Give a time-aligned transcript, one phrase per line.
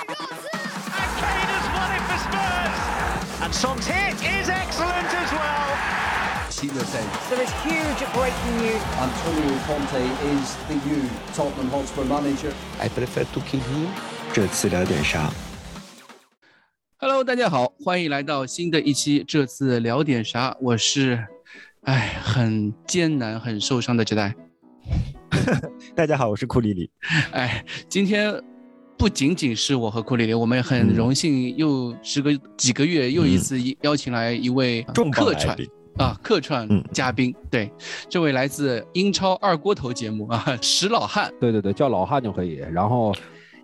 [0.00, 2.76] And Kane has won it for Spurs.
[3.44, 5.68] And Son's hit is excellent as well.
[7.30, 8.82] There is huge breaking news.
[8.98, 10.02] Antonio Conte
[10.32, 12.52] is the new Tottenham Hotspur manager.
[12.78, 13.88] I prefer to kill him。
[14.32, 15.30] 这次聊点啥
[16.98, 19.24] ？Hello，大家好，欢迎来到新的一期。
[19.26, 20.54] 这次聊点啥？
[20.60, 21.26] 我是，
[21.84, 24.34] 哎，很艰难、很受伤的杰代。
[25.94, 26.90] 大家好，我是库里里。
[27.32, 28.38] 哎，今天
[29.00, 35.56] 不仅仅是我和库里里，我们也很荣幸又时隔几个月又一次邀请来一位客串
[35.96, 37.34] 啊客串嗯嘉宾。
[37.50, 37.72] 对，
[38.10, 41.32] 这位来自英超二锅头节目啊，石老汉。
[41.40, 42.56] 对对对，叫老汉就可以。
[42.70, 43.14] 然后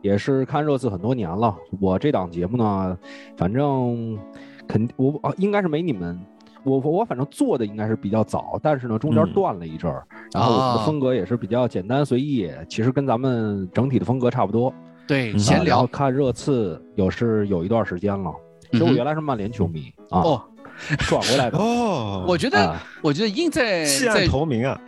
[0.01, 1.55] 也是看热刺很多年了。
[1.83, 2.99] 我这档节目呢，
[3.37, 4.19] 反正
[4.67, 6.19] 肯我啊应该是没你们，
[6.65, 10.03] 我我反正做的应该是比较早，但是呢中间嗯断了一阵儿。
[10.33, 14.73] 然后我们啊的风格也是比较简单随意，其实跟咱们整体的风格差不多。
[15.07, 15.89] 对，嗯闲聊啊。
[15.91, 18.33] 看热刺有是有一段时间了。
[18.71, 20.43] 其实我原来是曼联球迷啊，哦，
[21.09, 21.57] 转过来的。
[21.59, 24.79] 哦 我觉得啊，我觉得应在弃在暗投明啊！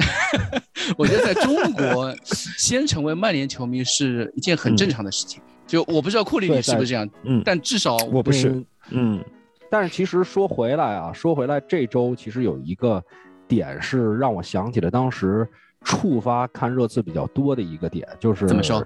[0.99, 2.15] 我觉得在中国，
[2.59, 5.41] 先成为曼联球迷是一件很正常的事情。
[5.67, 8.65] 就我不知道库里你是不是这样，嗯，但至少我不是嗯。
[8.91, 9.25] 嗯
[9.71, 13.03] 但是其实说回来啊，说回来，这周其实有一个
[13.47, 15.47] 点是让我想起了当时
[15.85, 18.85] 触发看热刺比较多的一个点，就是怎么说？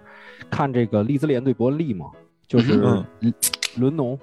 [0.50, 2.06] 看这个利兹联对伯恩利嘛，
[2.46, 2.80] 就是
[3.20, 3.32] 嗯
[3.76, 4.18] 伦农，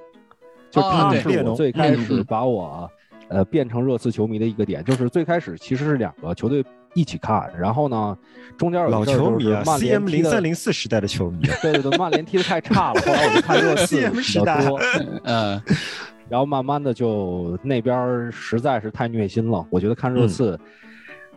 [0.70, 2.89] 就哦他是我最开始把我
[3.28, 8.17] 呃变成热刺球迷的一个点，就是最开始其实是两个球队一起看，然然后呢
[8.58, 11.56] 中间有老球迷曼联，CM 零三零四时代的球迷啊。
[11.61, 14.80] 对对对，曼联踢得太差了，后来我就看热刺 比较多。
[15.23, 15.61] 呃，
[16.30, 20.59] 然后慢慢的就那边实在是太虐心了，我觉得看热刺，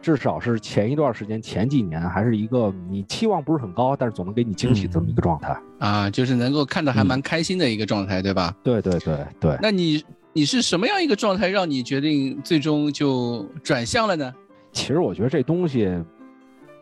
[0.03, 5.57] 至少是前一段时间前几年还是一个你期望不是很高，但是总能给你惊喜这么一个状态。
[5.79, 8.55] 啊，就是能够看得还蛮开心的一个状态，对吧？
[8.65, 14.35] 对对对对，那你你是什么样一个状态，让你决定最终就转向了呢？
[14.73, 15.89] 其实我觉得这东西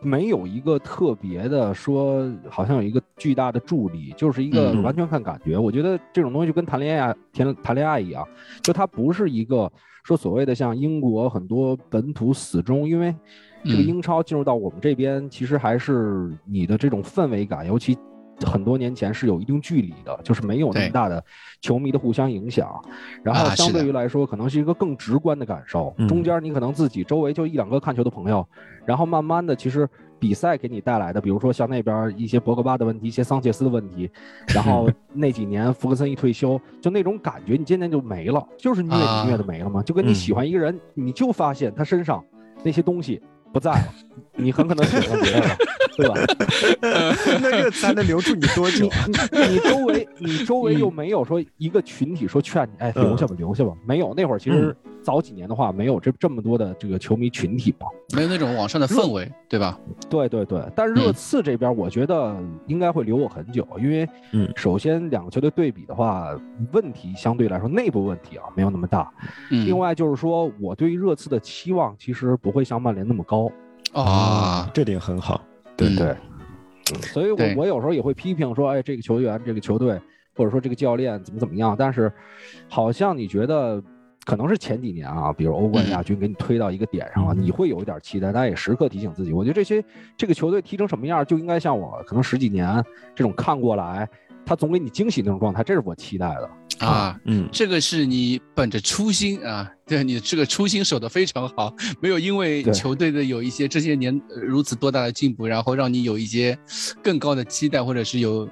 [0.01, 5.57] 没有一个特别的说，好像有一个巨大的助力，就是一个嗯完全看感觉。
[5.57, 8.27] 我觉得这种东西就跟谈恋爱谈谈恋爱一样，
[8.61, 9.71] 就它不是一个
[10.03, 13.15] 说所谓的像英国很多本土死忠，因为
[13.63, 17.97] 这个嗯英超进入到我们这边，其实还是你的这种氛围感，尤其。
[18.45, 21.23] 很多年前是有一定距离的，就是没有那么大的
[21.61, 22.69] 球迷的互相影响，
[23.23, 25.93] 然后相对于来说，可能是一个更直观的感受。
[25.97, 28.45] 嗯中间你可能自己周围就一两个看球的朋友，
[28.85, 29.87] 然后慢慢的，其实
[30.19, 34.09] 比赛给你带来的，比如说像那边一些博格巴的问题，一些桑切斯的问题，
[34.47, 39.81] 然后 那几年弗格森一退休，就那种感觉，你渐渐就没了，就是虐啊你虐的没了嘛。
[39.81, 42.23] 就跟你嗯喜欢一个人，你就发现他身上
[42.63, 43.21] 那些东西
[43.51, 43.93] 不在了，
[44.41, 45.57] 你很可能喜欢别人了，
[45.97, 46.15] 对吧？
[47.41, 49.27] 那热刺还能留住你多久你啊？
[49.31, 54.13] 你你周围 你周围又嗯没有说一个群体说劝你，哎，嗯留下吧，留下吧，没有。
[54.15, 57.87] 那会儿其实早几年的话，没有这这么多的这个球迷群体嘛。
[58.15, 59.77] 没有那种网上的氛围，对吧？
[60.09, 62.35] 对对对，但是热嗯刺这边，我觉得
[62.67, 66.35] 应该会留我很久，因为嗯首先两个球队对比的话，
[66.71, 69.11] 问题相对来说内部问题啊没有那么大。
[69.49, 73.49] 嗯，另外就是说，我对于热刺的期望其实不会像曼联那么高。
[73.93, 75.41] 啊，这点很好。
[75.75, 76.15] 对对，
[77.01, 79.99] 所以我我有时候也会批评说，哎，这个球员、这个球队，
[80.35, 81.75] 或者说这个教练怎么怎么样。
[81.77, 82.11] 但是，
[82.69, 83.81] 好像你觉得
[84.23, 89.83] 可能是前几年啊，比如欧冠嗯亚军给你推到一个点上了，你会有一点期待，但也时刻提醒自己，我觉得这些
[90.15, 92.83] 这个球队踢成什么样，就应该像我可能十几年
[93.15, 94.07] 这种看过来，
[94.45, 96.49] 他总给你惊喜那种状态，这是我期待的。
[96.87, 106.57] 啊，嗯，这个是你本着初心啊， 对你这个初心守得非常好，没有因为球队的有一些这些年呃如此多大的进步，然后让你有一些
[107.03, 108.49] 更高的期待，或者是有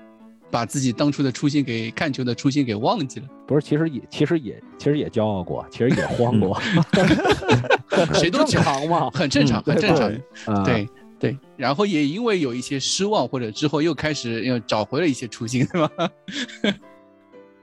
[0.52, 3.28] 把自己当初的初心给看球的初心给忘记了。
[3.48, 6.60] 不是，其实也其实也其实也骄傲过，其实也慌过，
[6.92, 10.64] 正 谁都讲 常嘛，很正常，嗯很正常。
[10.64, 10.88] 对
[11.20, 16.10] 对，然后也因为有一些失望，或者之后又开始又找回了一些初心，对吧？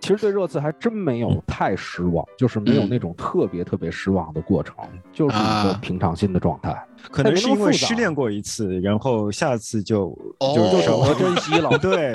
[0.06, 4.76] 其实对热刺还真没有太失望，就是没有嗯那种特别特别失望的过程，
[5.12, 6.76] 就是一个啊平常心的状态。
[7.10, 10.08] 可能是因为失恋过一次，然后下次就
[10.40, 11.70] 哦就就少懂得珍惜了。
[11.78, 12.12] 对，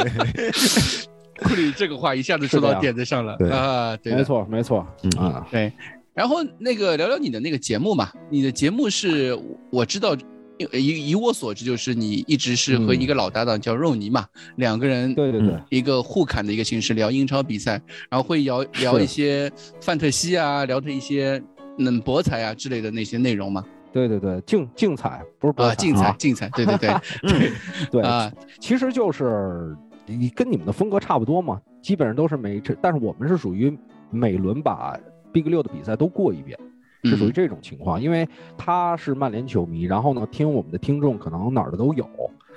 [1.44, 5.72] 库里这个话一下子说到点子上了对啊，对没错，没错，嗯啊，对，
[6.14, 9.38] 然后那个聊聊你的那个节目嘛，你的节目是
[9.72, 10.16] 我知道，
[10.74, 14.26] 以以我所知，就是你一直是和一个老搭档叫肉泥嘛，
[14.58, 21.42] 两个人对对对，一个互砍的一个形式聊英超比赛，然后会聊聊一些范特西啊，聊的一些
[21.78, 26.90] 嗯博彩啊之类的那些内容嘛，对对对，竞竞彩不是博啊，竞彩竞彩，对对对
[27.24, 27.52] 嗯
[27.92, 29.76] 对啊，其实就是
[30.06, 31.60] 你跟你们的风格差不多嘛。
[31.82, 33.76] 基本上都是每这，但是我们是属于
[34.12, 34.96] 每轮把
[35.32, 36.56] Big 六的比赛都过一遍，
[37.04, 38.02] 是属于嗯这种情况。
[38.02, 38.28] 因为
[38.58, 42.08] 他是曼联球迷，然后呢，听我们的听众可能哪儿的都有，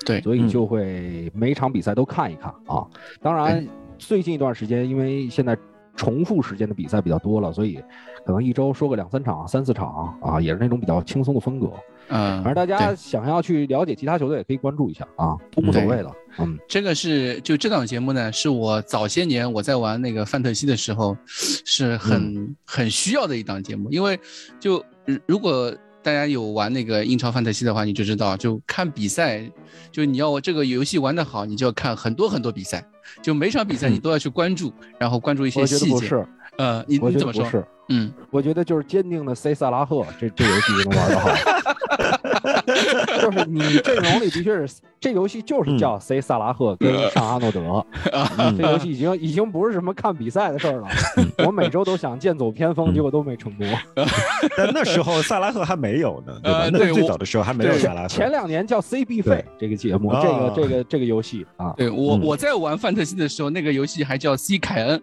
[0.05, 2.87] 对嗯所以就会每场比赛都看一看啊。
[3.21, 3.67] 当然，
[3.99, 5.57] 最近一段时间，因为现在
[5.97, 7.83] 重复时间的比赛比较多了，所以
[8.25, 11.71] 可能一周说个两三场、三四场啊，也是那种比较轻松的风格。
[12.09, 16.11] 嗯，反正大家想要去了解其他球队，也可以关注一下啊，都无所谓的。
[16.39, 24.19] 嗯，这个是就这档节目呢，是我早些年我在玩那个范特西的时候，是很、很需要的一档节目，因为
[24.61, 29.43] 就如如果大家有玩那个英超范特西的话，你就知道，就看比赛，
[29.91, 32.85] 就你要这个游戏玩得好，你就要看很多很多比赛，
[33.23, 35.93] 就每场比赛你都要去关注，然后关注一些我觉得细节。
[35.93, 36.27] 不是，
[36.59, 37.65] 呃，你你怎么说？
[37.89, 41.31] 嗯，我觉得就是坚定的 C 萨拉赫，这这游戏就能玩得好。
[43.21, 47.85] 就是你阵容里的确是这游戏就是叫 C 萨拉赫跟上阿诺德，
[48.39, 50.89] 嗯这游戏已经已经不是什么看比赛的事儿了。
[51.47, 53.67] 我每周都想剑走偏锋，结果都没成功。
[54.57, 56.71] 但那时候萨拉赫还没有呢，对吧呃？
[56.71, 58.09] 那最早的时候还没有萨拉赫。
[58.09, 65.03] 前两年叫 CB 费这个节目，这个哦这个这个游戏啊对我、嗯我在玩范特西的时候，那个游戏还叫 C 凯恩！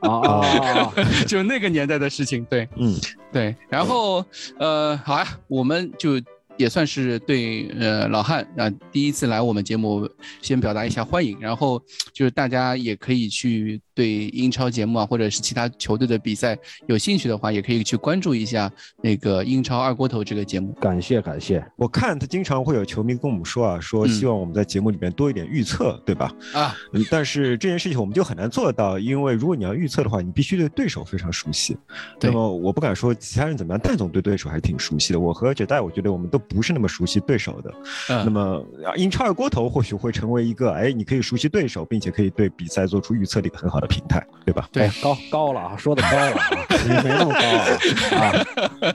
[0.00, 0.90] 啊
[1.26, 2.44] 就那个年代的事情。
[2.46, 2.94] 对，嗯，
[3.32, 4.24] 对，然后
[4.58, 6.12] 呃，好呀，我们就
[6.60, 10.06] 也算是对呃老汉啊、第一次来我们节目，
[10.42, 11.38] 先表达一下欢迎。
[11.40, 18.70] 然后就是大家也可以去对英超节目啊，或者是其他球队的比赛有兴趣的话，也可以去关注一下
[19.02, 20.72] 那个英超二锅头这个节目。
[20.74, 26.30] 感谢感谢，我看他经常会有球迷跟我们说啊，说嗯希望我们在节目里面多一点预测，对吧？
[26.52, 31.74] 啊，嗯，但是这件事情我们就很难做到，因为如果你要预测的话，你必须对对手非常熟悉。
[32.20, 35.18] 那么我不敢说其他人怎么样，戴总对对手还是挺熟悉的。
[35.18, 37.72] 我和哲代，我觉得我们都不是那么熟悉对手的。
[38.08, 44.68] 嗯那么啊英超二锅头或许会成为一个，哎，你可以熟悉对手，并且可以对比赛做出预测的一个很好的平台，对吧？
[44.72, 46.66] 对哎高高了啊，说的高了啊，
[47.02, 48.94] 没那么高啊啊，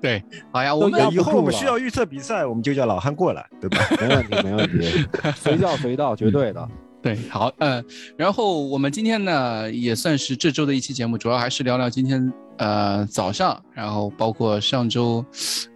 [0.00, 0.22] 对，
[0.52, 3.78] 好呀，我们以后我们需要预测比赛，我们就叫老汉过来，对吧？
[4.00, 6.68] 没问题没问题，随叫随到，绝对的。
[7.04, 7.84] 对，好，嗯、
[8.16, 15.22] 然后我们今天呢也算是这周的一期节目，主要还是聊聊今天呃早上，然后包括上周，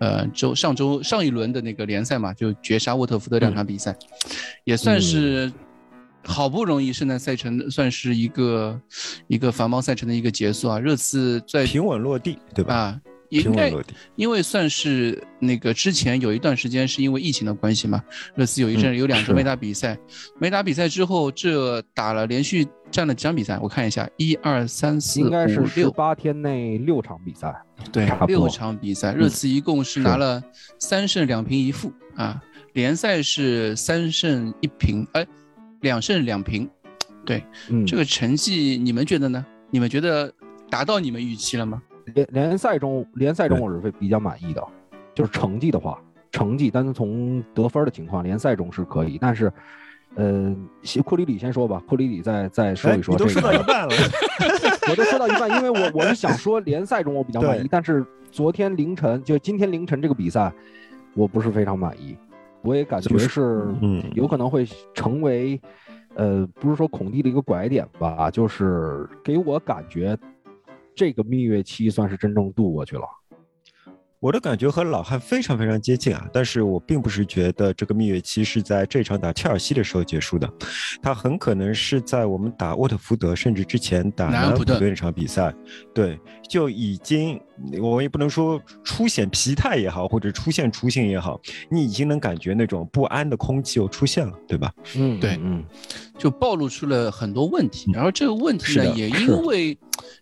[0.01, 3.95] 呃周上周上一轮的那个联赛嘛，就绝杀沃特福德两场比赛，
[4.65, 5.53] 也算是
[6.25, 8.81] 好不容易圣诞赛程算是一个
[9.27, 12.75] 一个繁忙赛程的一个结束啊，热刺在平稳落地，对吧？
[12.75, 13.01] 啊。
[13.29, 13.73] 应该。
[14.17, 18.03] 因为算是那个之前有一段时间是因为疫情的关系嘛，
[18.35, 19.99] 热刺有一阵嗯有两周没打比赛，
[20.39, 27.55] 没打比赛之后，这打了连续占了几场比赛，我看一下，一二三四应该是五六，十八天内六场比赛，
[27.93, 30.43] 对六场比赛，热刺一共是拿了
[30.79, 32.43] 三胜两平一负啊，
[32.73, 35.27] 联赛是三胜一平，哎，
[35.83, 36.69] 两胜两平，
[37.25, 39.45] 对，嗯，这个成绩你们觉得呢？
[39.71, 40.33] 你们觉得
[40.71, 41.83] 达到你们预期了吗？
[42.15, 44.63] 联联赛中联赛中我是比较满意的，
[45.15, 46.01] 就是成绩的话，
[46.31, 49.53] 成绩单从得分的情况，联赛中是可以，但是。
[50.15, 50.57] 呃，
[51.05, 53.59] 库里里先说吧，库里里再再说哎，一说、你都说这个。
[53.59, 53.95] 到一半了，
[54.91, 60.51] 我都说到一半，因为我我是想说联赛中我比较满意，但是昨天凌晨就今天凌晨这个比赛，
[61.15, 62.17] 我不是非常满意，
[62.63, 65.61] 我也感觉是嗯有可能会成为，
[66.15, 70.17] 呃，不是说孔蒂的一个拐点吧，就是给我感觉
[70.99, 73.05] 这个蜜月期算是真正度过去了。
[74.21, 80.53] 我的感觉和老汉非常非常接近啊，但是我并不是觉得这个蜜月期是在这场打切尔西的时候结束的，
[81.01, 85.55] 他很可能是在我们打沃特福德，甚至之前打南安普顿那场比赛，
[85.95, 87.41] 对，就已经
[87.81, 94.73] 我也不能说出现疲态也好，或者出现雏形也好，你已经能感觉那种不安的空气又出现了，对吧？
[94.97, 95.65] 嗯，对嗯，
[96.19, 99.79] 就暴露出了很多问题，然后这个问题呢，也因为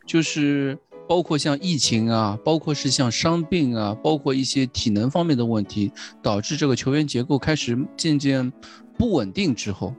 [0.07, 0.76] 就是
[1.09, 8.53] 包括像疫情啊，包括是像伤病啊，包括一些体能方面的问题，导致这个球员结构开始渐渐
[8.99, 9.95] 不稳定之后，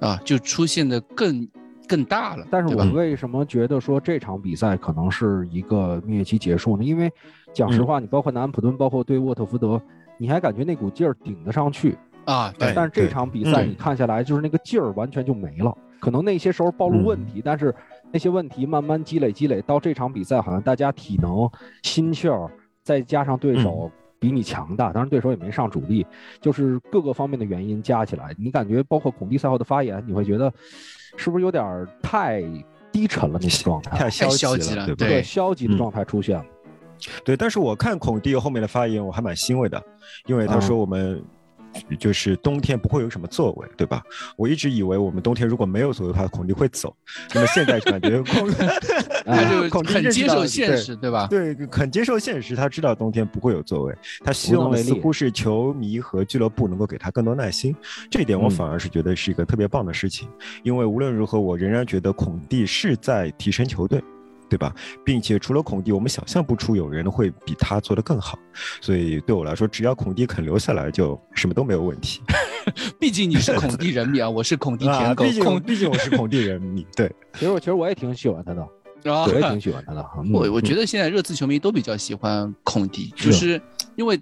[0.00, 1.48] 啊，就出现的更
[1.88, 2.84] 更大了，但是我？
[2.92, 6.84] 为什么觉得说这场比赛可能是一个蜜月期结束呢？
[6.84, 7.10] 因为
[7.52, 9.80] 讲实话，你包括南安普顿，包括对沃特福德，
[10.18, 15.76] 你还感觉那股劲儿顶得上去，啊，但是这场比赛嗯你看下来，就是那个劲儿完全就没了。
[16.00, 17.72] 可能那些时候暴露问题，但是
[18.12, 21.50] 那些问题慢慢积累积累，到这场比赛好像大家体能、
[21.82, 22.50] 心气儿，
[22.82, 26.06] 再加上对手比你强大，当然对手也没上主力，
[26.40, 30.52] 就是各个方面的原因加起来，你感觉包括孔蒂赛后的发言，你会觉得
[31.16, 32.42] 是不是有点儿太
[32.92, 33.98] 低沉了那个状态？
[33.98, 34.98] 太消消极了，对不？
[34.98, 36.44] 对对消极的嗯状态出现了。
[37.24, 39.82] 对，但是我看孔蒂后面的发言，我还蛮欣慰的，
[40.26, 41.20] 因为他说我们
[41.98, 44.02] 就是冬天不会有什么作为，对吧？
[44.36, 46.94] 我一直以为我们冬天如果没有作为的话，孔蒂会走。
[47.34, 48.50] 那么现在感觉孔，
[49.24, 51.26] 他就孔蒂很接受现实，对吧？
[51.28, 57.74] 对，很接受现实，他知道冬天不会有作为，他希望的似乎是球迷和俱乐部能够给他更多耐心，
[58.10, 60.28] 这一点我嗯反而是觉得是一个特别棒的事情，
[60.62, 64.02] 因为无论如何，我仍然觉得孔蒂是在提升球队。
[64.52, 64.74] 对吧？
[65.02, 68.38] 并且除了孔蒂，我们想象不出有人会比他做得更好，
[68.82, 72.20] 所以对我来说，只要孔蒂肯留下来，就什么都没有问题。
[73.00, 78.62] 毕竟你是孔蒂人迷啊，我是孔蒂啊，舔狗毕，竟毕竟我是孔蒂人迷，对，其实我其实我也挺喜欢他的，
[79.10, 80.06] 啊我也挺喜欢他的。
[80.18, 83.58] 嗯我我觉得现在热刺球迷都比较喜欢孔蒂，就是
[83.96, 84.20] 因为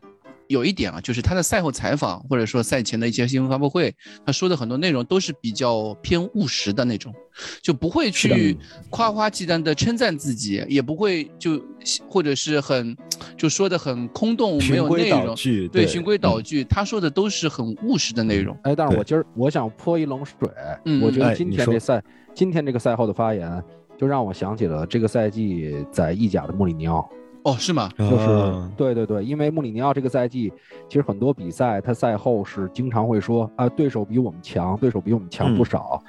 [0.51, 3.95] 有一点啊，就是他的赛后采访或者说赛前的一些新闻发布会，
[4.27, 7.15] 他说的很多内容都是比较偏务实的那种，
[7.63, 8.59] 就不会去
[8.91, 11.63] 夸夸其谈的称赞自己，也不会就
[12.09, 12.97] 或者是很
[13.37, 15.37] 就说的很空洞，没有内容。
[15.37, 18.59] 对，对循规蹈矩，他说的都是很务实的内容。
[18.65, 20.37] 哎，但是我今儿我想泼一冷水，
[20.85, 22.03] 嗯我觉得今天这赛，
[22.35, 23.63] 今天这个赛后的发言，
[23.97, 27.09] 就让我想起了这个赛季在意甲的穆里尼奥。
[27.43, 27.89] 哦，是吗？
[27.99, 30.53] 就是、啊对对对，因为穆里尼奥这个赛季，
[30.89, 36.03] 其实很多比赛他赛后是经常会说啊，对手比我们强，对手比我们强不少，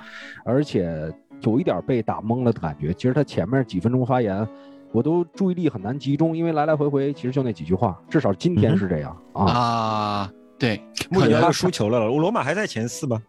[0.44, 1.12] 而且
[1.42, 2.94] 有一点被打懵了的感觉。
[2.94, 4.48] 其实他前面几分钟发言，
[4.92, 9.46] 我都注意力很难集中，因为来来回回其实就那几句话，至少今天是这样、啊。
[9.46, 13.22] 啊，对，穆里尼奥输球了，罗马还在前四吗？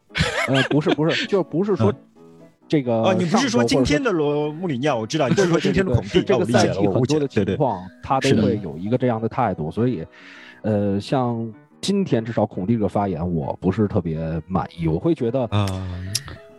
[0.48, 1.96] 呃，不是不是，就不是说嗯
[2.68, 4.96] 这个啊，你不是说今天的罗穆里尼奥？
[4.96, 6.22] 我知道，你对是说今天的孔蒂。
[6.22, 6.78] 这个赛季。
[6.86, 10.06] 很多的情况，他都会有一个这样的态度，所以，
[10.62, 15.66] 呃，像今天至少孔蒂这个发言，我不是特别满意，我会觉得，啊，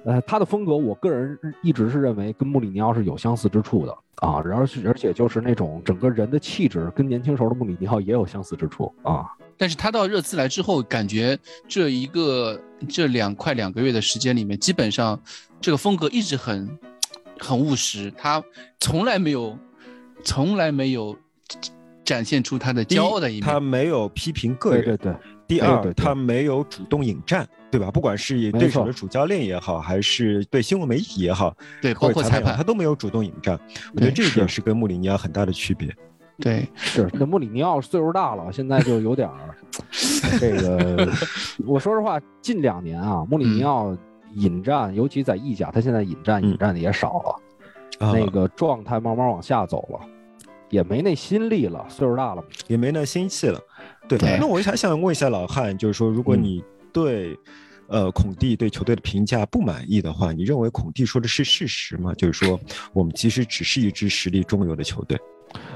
[0.05, 9.25] 呃，他的风格，我个人一直是认为跟穆里尼奥是有相似之处的啊，然后是而且就是那种整个人的气质跟年轻时候的穆里尼奥也有相似之处啊，
[9.57, 15.17] 但是他到热刺来之后，感觉这一个这两快两个月的时间里面，基本上
[15.63, 16.77] 这个风格一直很
[17.39, 18.43] 很务实，他
[18.81, 19.57] 从来没有
[20.21, 21.17] 从来没有
[22.03, 23.61] 展现出他的骄傲的一面他。
[23.61, 24.83] 没有批评个人。
[24.83, 25.15] 对对对，
[25.47, 27.89] 第二，对对对他没有主动引战，对吧？
[27.89, 33.57] 不管是对手的主教练也好，还是对新闻媒体也好，对，包括裁判，他，都没有主动引战。
[33.93, 35.95] 我觉得这一点是跟穆里尼奥很大的区别。
[36.39, 39.55] 对，是那穆里尼奥岁数大了，现在就有点儿
[40.41, 41.09] 这个。
[41.65, 43.95] 我说实话，近两年啊，穆里尼奥
[44.35, 49.99] 引战，尤其在意甲，他现在引战嗯引战的也少了，啊，那个状态慢慢往下走了，
[50.69, 52.43] 也没那心力了，岁数大了。
[52.67, 53.59] 也没那心气了。
[54.07, 57.37] 对，对那我还想问一下老汉，就是说，如果嗯你对、
[57.87, 62.13] 呃孔蒂对球队的评价不满意的话，你认为孔蒂说的是事实吗？
[62.15, 62.59] 就是说，
[62.93, 65.19] 我们其实只是一支实力中游的球队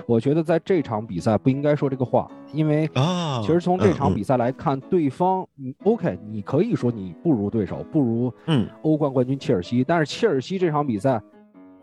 [0.05, 3.41] 我觉得在这场比赛不应该说这个话，因为啊。
[3.41, 11.21] 其实从这场嗯比赛来看，对方你 OK，你可以说你不如对手，不如嗯欧冠冠军切尔西，但是切尔西这场比赛，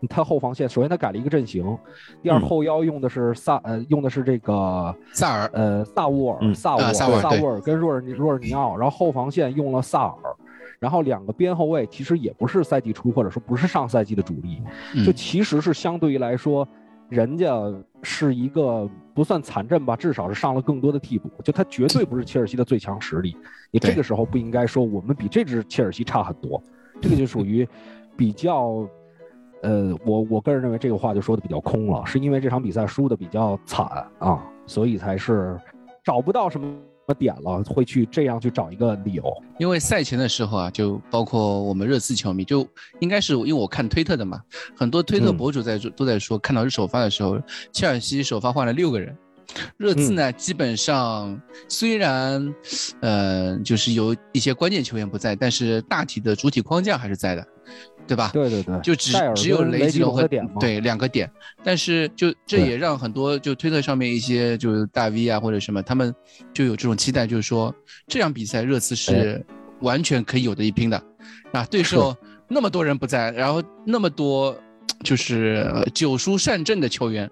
[0.09, 1.77] 他后防线首先他改了一个阵型，
[2.21, 10.15] 第二嗯后腰用的是萨呃用的是这个萨尔，呃萨沃尔、嗯萨沃尔、啊萨沃尔跟若尔尼若尔尼奥，然后后防线用了萨尔。
[10.77, 14.61] 然后两个边后卫其实也不是赛季初或者说不是上赛季的主力，
[15.05, 16.67] 就嗯其实是相对于来说，
[17.09, 17.53] 人家
[18.01, 23.37] 是一个不算残阵吧，至少是上了更多的替补，就他绝对不是切尔西的最强实力。
[23.71, 26.61] 你这个时候不应该说我们比这支切尔西差很多，
[27.01, 27.67] 这个就属于
[28.17, 28.87] 比较，
[29.61, 33.85] 呃，我我个人认为这个话就说的比较空了，是因为这场比赛输的比较惨
[34.19, 35.59] 啊，所以才是
[36.03, 36.75] 找不到什么
[37.13, 39.23] 点了，会去这样去找一个理由。
[39.59, 42.67] 因为赛前的时候啊，就包括我们热刺球迷，就
[42.99, 44.41] 应该是因为我看推特的嘛，
[44.75, 45.37] 很多推特嗯。
[45.37, 47.39] 博主在说、都在说，看到是首发的时候，
[47.71, 49.15] 切尔西首发换了六个人，
[49.77, 52.53] 热刺呢、基本上虽然
[53.01, 57.47] 呃就是有一些关键球员不在，但是大体的主体框架还是在的，
[58.07, 58.29] 对吧？
[58.33, 61.29] 对对对，就只只有雷吉隆和点，对两个点，
[61.63, 66.13] 但是就这也让很多就推特上面一些就是大 V 啊或者什么，他们
[66.53, 67.73] 就有这种期待，就是说
[68.07, 69.43] 这场比赛热刺是
[69.81, 71.03] 完全可以有的一拼的，
[71.51, 72.15] 啊，对手
[72.47, 74.55] 那么多人不在，然后那么多
[75.03, 77.29] 就是呃久疏善阵的球员，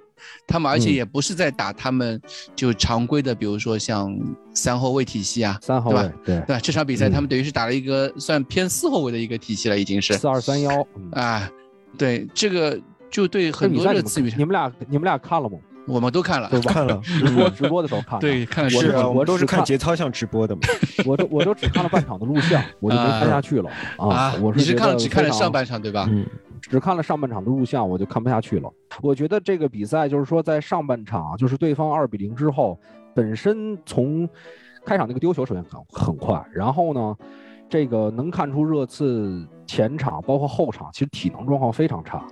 [0.48, 2.22] 他们而且嗯也不是在打他们
[2.56, 4.13] 就常规的，比如说像
[4.53, 6.60] 三后卫体系啊，三后卫对吧，对对吧？
[6.62, 11.12] 这场比赛嗯他们等于是打了一个算偏四后卫的一个体系了，已经是四二三幺，嗯。
[11.12, 11.50] 啊，
[11.98, 15.58] 对这个就对很多比赛你们热刺迷，你们俩你们俩看了吗？
[15.86, 16.62] 我们都看了，都？
[16.62, 18.22] 看了直播直播的时候看的。
[18.22, 20.62] 对，看了我是我都是看节操像直播的嘛。
[21.06, 24.34] 我都我都只看了半场的录像，我就没看下去了啊！
[24.39, 26.08] 我你是看了只看了上半场对吧？
[26.10, 26.25] 嗯
[26.63, 28.72] 只看了上半场的录像，我就看不下去了。
[29.01, 32.79] 我觉得这个比赛就是说，在上半场就是对方二比零之后，
[33.13, 34.27] 本身从
[34.86, 37.15] 开场那个丢球首先很很快，然后呢，
[37.70, 42.25] 这个能看出热刺前场包括后场其实体能状况非常差。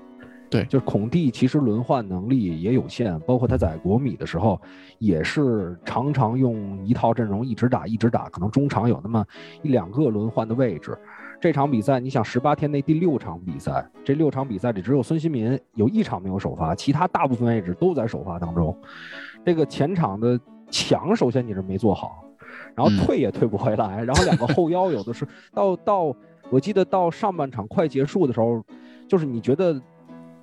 [0.50, 4.59] 对，就是孔蒂其实轮换能力也有限，包括他在国米的时候，
[5.00, 9.25] 也是常常用一套阵容一直打一直打，可能中场有那么
[9.61, 10.97] 一两个轮换的位置。
[11.41, 18.77] 这场比赛，你想十八天内第六场比赛，这六场比赛里只有孙兴民有一场没有首发，其他大部分位置都在首发当中。
[19.43, 22.24] 这个前场的墙，首先你是没做好，
[22.75, 26.15] 然后退也退不回来，然后两个后腰有的是到到，
[26.51, 28.63] 我记得到上半场快结束的时候，
[29.07, 29.81] 就是你觉得。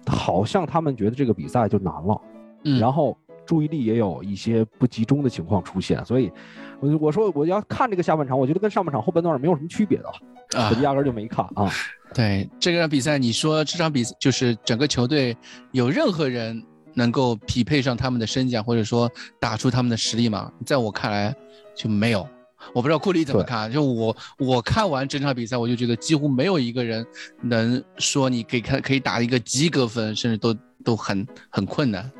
[0.06, 2.18] 好像他们觉得这个比赛就难了，
[2.64, 3.14] 嗯，然后
[3.44, 6.32] 注意力也有一些不集中的情况出现，所以，
[6.80, 10.14] 我我说我要看这个下半场，我觉得跟上半场后半段没有什么区别的，啊，
[10.54, 11.70] 我压根就没看啊。
[12.14, 15.36] 对这个比赛，你说这场比赛就是整个球队
[15.72, 16.62] 有任何人
[16.94, 20.50] 能够匹配上他们的身价，或者说打出他们的实力吗？
[20.64, 21.34] 在我看来
[21.76, 22.26] 就没有。
[22.72, 27.06] 我不知道库里怎么看，就我我看完整场比赛，我就觉得几乎没有一个人
[27.42, 32.10] 能说你可以看可以打一个及格分，甚至都都很很困难。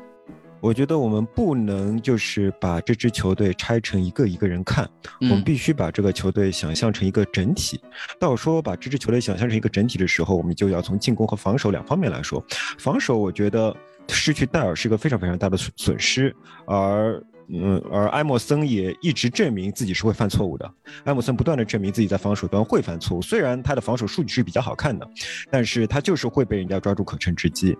[0.61, 4.89] 我觉得我们不能就是把这支球队拆成一个一个人看，
[5.21, 7.79] 我们必须把这个球队想象成一个整体。
[8.19, 12.43] 到说把这支球队想象成一个整体的时候，我们就要从进攻和防守两方面来说。
[12.77, 13.75] 防守，我觉得
[14.09, 16.35] 失去戴尔是一个非常非常大的损损失，
[16.65, 17.23] 而。
[17.51, 20.71] 嗯，而埃默森也一直证明自己是会犯错误的。
[21.05, 25.07] 埃默森不断的证明自己在防守端会犯错误，虽然他的防守数据是比较好看的，
[25.49, 27.75] 但是他就是会被人家抓住可乘之机。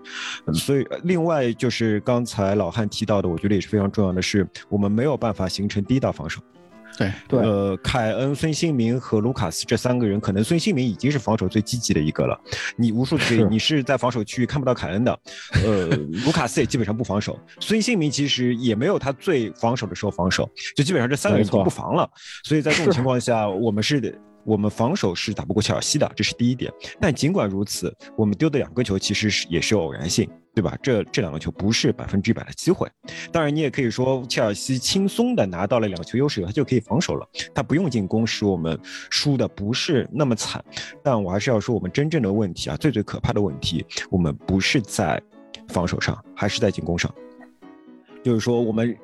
[0.52, 6.40] 所以，另外就是刚才老汉提到的，我觉得也是非常重要的是，我们没有办法形成第一道防守。
[6.98, 12.38] 对对，呃，凯恩、孙兴民和卢卡斯这三个人，可能孙兴民已经是防守最积极的一个了。
[12.76, 15.18] 你无数 次你是在防守区域看不到凯恩的，
[15.64, 15.86] 呃，
[16.24, 22.08] 卢卡斯也基本上不防守，孙兴民其实也没有他最防守的时候防守，就基本上这三个人已经不防了。
[22.44, 24.20] 所以在这种情况下，我们是。
[24.42, 26.72] 我们防守是打不过切尔西的，这是第一点。
[26.98, 30.76] 但尽管如此，我们丢的两个球其实是也是偶然性，对吧？
[30.82, 32.88] 这这两个球不是百分之一百的机会。
[33.30, 38.78] 当然，你也可以说切尔西轻松的拿到了两球优势，他就可以防守了，他不用进攻，使我们
[39.10, 40.64] 输的不是那么惨。
[41.02, 45.22] 但我还是要说，我们真正的问题啊，最最可怕的问题，我们不是在
[45.68, 47.14] 防守上，还是在进攻上。
[48.22, 48.96] 就是说我们。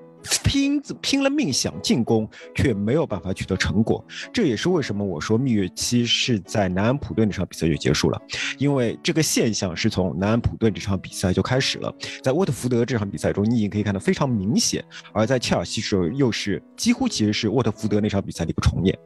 [0.44, 4.04] 拼拼了命想进攻，却没有办法取得成果。
[4.32, 8.20] 这也是为什么我说蜜月期是在南安普顿这场比赛就结束了，
[8.58, 11.92] 因为这个现象是从南安普顿这场比赛就开始了。
[12.22, 18.96] 在沃特福德这场比赛中，你已经可以看到非常明显；而在切尔西时候，又是几乎其实是沃特福德那场比赛的一个重演。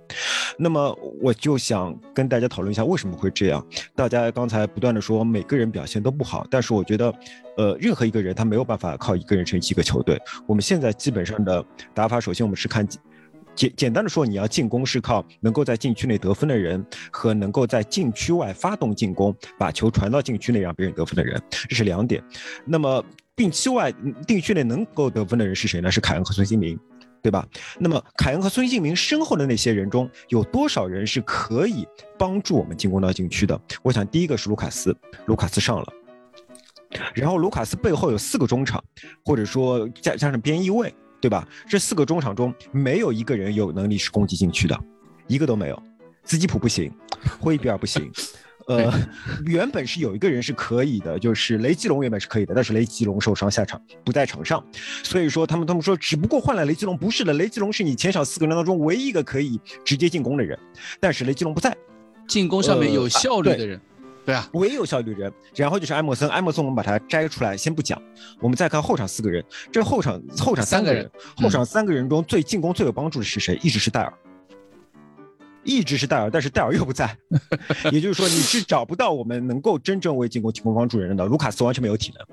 [0.58, 3.64] 那么我就想跟大家讨论一下为什么会这样。
[3.94, 7.14] 大家刚才不断的说每个人表现都不好，但是我觉得。
[7.60, 10.18] 呃，任何一个人他没有办法靠一个人撑起一个球队。
[10.46, 12.88] 我们现在基本上的打法，首先我们是看
[13.54, 22.24] 简简单的说，你要进攻是靠能够在禁区内得分的人和能够在禁区外发动进攻，把球传到禁区内让别人得分的人，这是两点。
[22.64, 23.04] 那么
[23.36, 23.92] 禁区外
[24.26, 25.90] 禁区内能够得分的人是谁呢？
[25.90, 26.78] 是凯恩和孙兴民，
[27.20, 27.46] 对吧？
[27.78, 31.86] 那么凯恩和孙兴民身后的那些人中有多少人是可以
[32.18, 33.60] 帮助我们进攻到禁区的？
[33.82, 34.96] 我想第一个是卢卡斯，
[35.26, 35.92] 卢卡斯上了。
[37.14, 38.82] 然后卢卡斯背后有四个中场，
[39.24, 41.46] 或者说加加上边翼位，对吧？
[41.68, 44.78] 这四个中场中没有一个人有能力是攻击禁区的，
[45.26, 45.82] 一个都没有。
[46.24, 46.92] 斯基普不行，
[47.40, 48.10] 霍伊比尔不行。
[48.66, 48.92] 呃，
[49.46, 54.62] 原本是有一个人是可以的，就是雷吉隆原本是可以的，但是雷吉隆受伤下场不在场上，
[55.02, 60.56] 所以说他们他们说只不过换了雷吉隆，不是的，雷吉隆是你前场四个人当中唯一一个可以直接进攻的人，
[61.00, 61.76] 但是雷吉隆不在，
[62.28, 63.80] 进攻上面有效率的人。
[64.30, 66.28] 对啊，唯一有效率的人，然后就是埃默森。
[66.30, 68.00] 埃默森我们把它摘出来，先不讲。
[68.40, 73.58] 我们再看后场四个人，这后场后场三个人，后场三个人中最进攻最有帮助的是谁？
[73.60, 74.12] 一直是戴尔，
[75.64, 77.16] 一直是戴尔，但是戴尔又不在，
[77.90, 81.24] 也就是说你是找不到我们能够真正为进攻提供帮助人的。
[81.26, 82.24] 卢卡斯完全没有体能。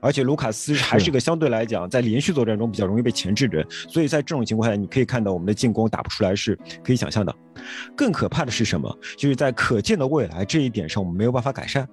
[0.00, 7.34] 而且卢卡斯还是个相对来讲在连续作战中比较容易被钳制的人，所以在这种情况下，你可以看到我们的进攻打不出来是可以想象的。
[7.96, 8.98] 更可怕的是什么？
[9.16, 11.86] 就是在可见的未来这一点上，我们没有办法改善。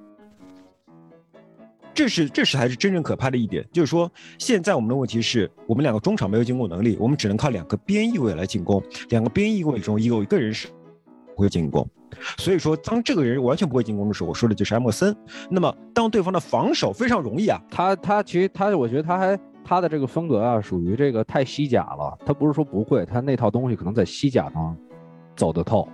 [1.94, 10.68] 这是这是才是真正可怕的一点，就是说现在我们的问题是我们两个中场没有进攻能力，我们只能靠两个边翼位来进攻，两个边翼位中有一个人是
[11.38, 11.88] 不会进攻。
[12.40, 15.16] 所以说，当这个人完全不会进攻的时候，我说的就是埃默森。
[15.52, 22.18] 那么，当对方的防守非常容易啊，他他其实他，我觉得他还他的这个风格啊，属于这个太西甲了。
[22.26, 24.76] 他不是说不会，他那套东西可能在西甲上
[25.36, 25.88] 走得透，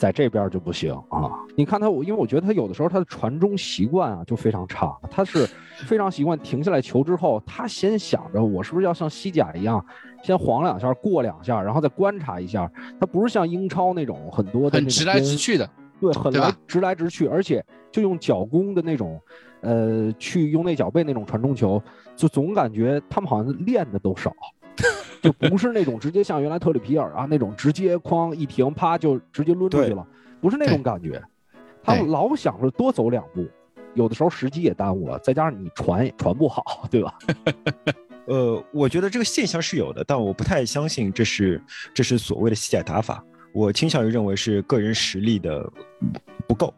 [0.00, 1.28] 在这边就不行啊！
[1.54, 5.46] 你看他，我因为我觉得他有的时候他的传中习惯啊就非常差，他是
[5.84, 9.84] 非常习惯停下来球之后，他先想着我是不是要像西甲一样，
[10.22, 12.66] 先晃两下过两下，然后再观察一下。
[12.98, 15.68] 他不是像英超那种很多的很直来直去的，
[16.00, 19.20] 对，很来直来直去，而且就用脚弓的那种，
[19.60, 21.82] 呃，去用那脚背那种传中球，
[22.16, 24.34] 就总感觉他们好像练的都少。
[25.22, 30.06] 就不是那种直接像原来特里皮尔啊那种直接哐一停啪就直接抡出去了，
[30.40, 31.22] 不是那种感觉。
[31.82, 33.46] 他们老想着多走两步，
[33.94, 37.18] 有的时候时机也耽误了，再加上你传也传不好，对吧？
[38.26, 41.60] 呃，我觉得这个现象是有的，但我不太相信这是
[41.94, 43.24] 这是所谓的西甲打法。
[43.52, 45.70] 我倾向于认为是个人实力的
[46.46, 46.72] 不够。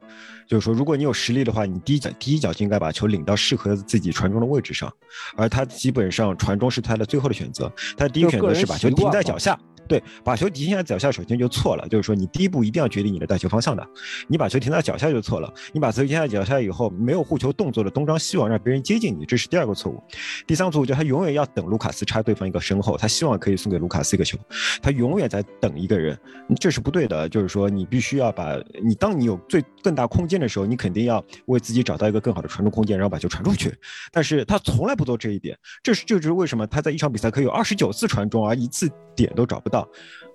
[0.47, 4.93] 就是说，如果你有实力的话，你第一脚第一脚就应该把球领到适合自己传中的位置上，
[5.35, 9.59] 而他基本上传中是他的最后的选择，他的第一个选择是把球停在脚下。
[9.93, 11.87] 对，把球停在脚下，首先就错了。
[11.87, 13.87] 就是说，你第一步一定要决定你的带球方向的。
[14.27, 15.53] 你把球停在脚下就错了。
[15.71, 20.03] 你把球停在脚下以后，没有护球动作的东张西望，让别人接近你，这是第二个错误。
[20.47, 24.39] 第三个错误就是他永远要等卢卡斯插对方一个身后，他希望可以送给卢卡斯一个球，
[24.81, 26.19] 他永远在等一个人，
[26.59, 27.29] 这是不对的。
[27.29, 33.75] 就是说，你必须要把你当你有最更大空间的时候，你肯定要为自己找到一个更好的传中空间，然后把球传出去。
[34.11, 39.82] 但是他从来不做这一点，这是这就是为什么他在一场比赛可以有二十九次传中，而一次点都找不到。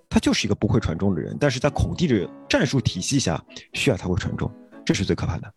[0.09, 4.49] 他就是一个不会传中的人，但是在孔蒂的战术体系下，需要他会传中，
[4.85, 5.53] 这是最可怕的。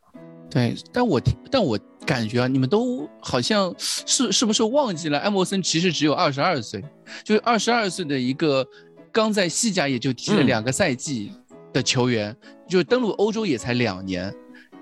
[0.50, 6.85] 对，但我但我感觉啊，你们都好像是是不是忘记了，埃莫森其实只有二十二岁，
[7.22, 8.66] 就是二十二岁的一个
[9.12, 11.31] 刚在西甲也就踢了两个赛季
[11.72, 12.37] 的球员，
[12.68, 14.35] 就登陆欧洲也才两年，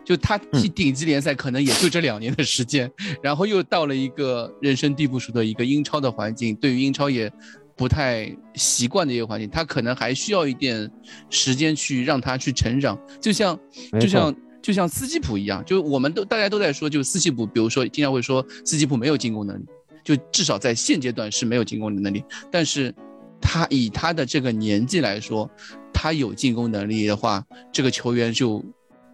[0.03, 2.90] 就他踢顶级联赛可能也就这两年的时间，
[3.23, 7.31] 然后又到了一个人生地不熟的一个英超的环境，对于英超也。
[7.78, 10.90] 不太习惯的一个环境，他可能还需要一点
[11.30, 13.56] 时间去让他去成长，就像
[14.00, 19.64] 就像就像斯基普一样，就我们都大家都在说，就斯基普，比如说经常会说斯基普没有进攻能力，
[20.02, 22.92] 就至少在现阶段是没有进攻的能力，但是
[23.40, 25.48] 他以他的这个年纪来说，
[25.94, 28.60] 他有进攻能力的话，这个球员就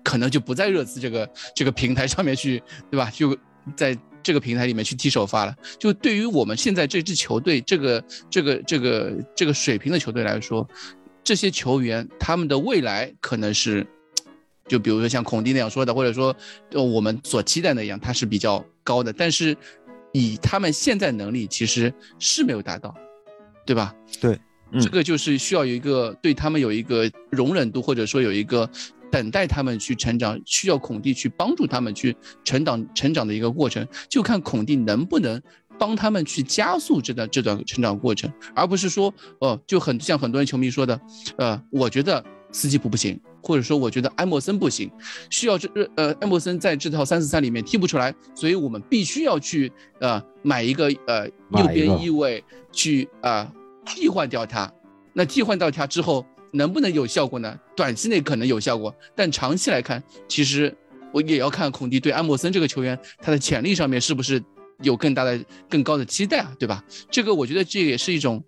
[0.03, 3.11] 可能就不在热刺这个这个平台上面去，对吧？
[3.12, 3.37] 就
[3.77, 3.94] 在。
[4.25, 10.67] 这个平台里面去踢首发了，就对于我们现在这支球队这个这个这个这个水平的球队来说，
[11.23, 13.87] 这些球员他们的未来可能是，
[14.67, 16.35] 就比如说像孔蒂那样说的，或者说
[16.73, 19.55] 我们所期待的一样，他是比较高的，但是
[20.13, 22.95] 以他们现在能力其实是没有达到，
[23.67, 23.95] 对吧？
[24.21, 24.39] 对，
[24.81, 28.69] 这个就是需要有一个对他们有一个容忍度，或者说有一个。
[29.14, 35.40] 等待他们去成长，需要孔蒂去帮助他们去成长成长的一个过程，就看孔蒂能不能
[35.79, 41.00] 帮他们去加速这段这段成长过程，而不是说，哦，就很像很多人球迷说的，
[41.37, 44.90] 呃，我觉得斯基普不行，或者说我觉得埃莫森不行，
[45.31, 53.48] 需要这呃埃莫森在这套三四三里面踢不出来，所以我们必须要去呃买一个呃右边翼位去啊
[53.87, 54.72] 替换掉他，
[55.12, 56.27] 那替换掉他之后。
[56.55, 57.59] 能不能有效果呢？
[57.77, 60.75] 短期内可能有效果，但长期来看，其实
[61.12, 64.43] 我也要看孔蒂对安默森这个球员他的潜力上面是不是
[64.83, 65.38] 有更大的、
[65.69, 66.83] 更高的期待啊，对吧？
[67.11, 68.43] 这个我觉得这也是一种。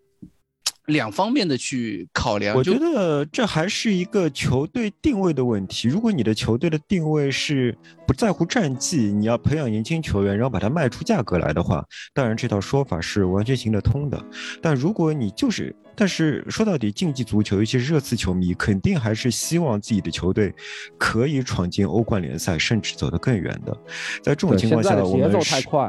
[0.87, 5.89] 两方面的去考量，我觉得这还是一个球队定位的问题。
[5.89, 14.23] 如果你的球队的定位是不在乎战绩，你要培养年轻球员，然后把它卖出价格来的话，当然这套说法是完全行得通的。
[14.63, 20.55] 但如果你就是，但是说到底，竞技足球，尤其是热刺球迷，肯定还是希望自己的球队
[20.97, 23.77] 可以闯进欧冠联赛，甚至走得更远的。
[24.23, 25.33] 在这种情况下，我们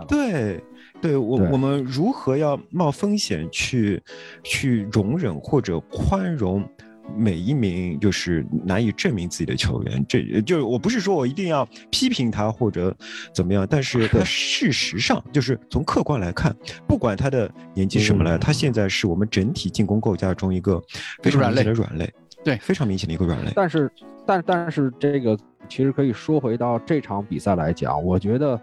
[0.07, 0.59] 对。
[1.01, 4.01] 对我，我们如何要冒风险去
[4.43, 6.67] 去容忍或者宽容
[7.15, 10.03] 每一名就是难以证明自己的球员？
[10.09, 12.93] 这就我不是说我一定要批评他或者
[13.33, 16.53] 怎么样，但是 在事实上，就是从客观来看，
[16.87, 20.81] 不管他的年纪什么了，他现在是我们整体进攻构架中一个
[21.21, 23.51] 非常明显的软肋，对，非常明显的一个软肋。
[23.55, 23.89] 但是，
[24.25, 25.37] 但但是这个
[25.69, 28.59] 其实可以说回到这场比赛来讲，我觉得。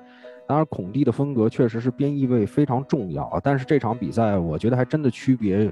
[0.55, 3.41] 当然，孔蒂的风格确实是边翼位非常重要啊。
[3.43, 5.69] 但是这场比赛，我觉得还真的区别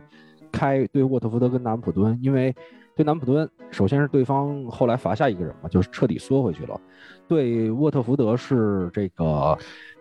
[0.50, 2.52] 开对沃特福德跟南普敦，因为
[2.96, 6.80] 对南普敦，首先是对方后来罚下一个人嘛，就是彻底缩回去了。
[7.28, 9.56] 对沃特福德是这个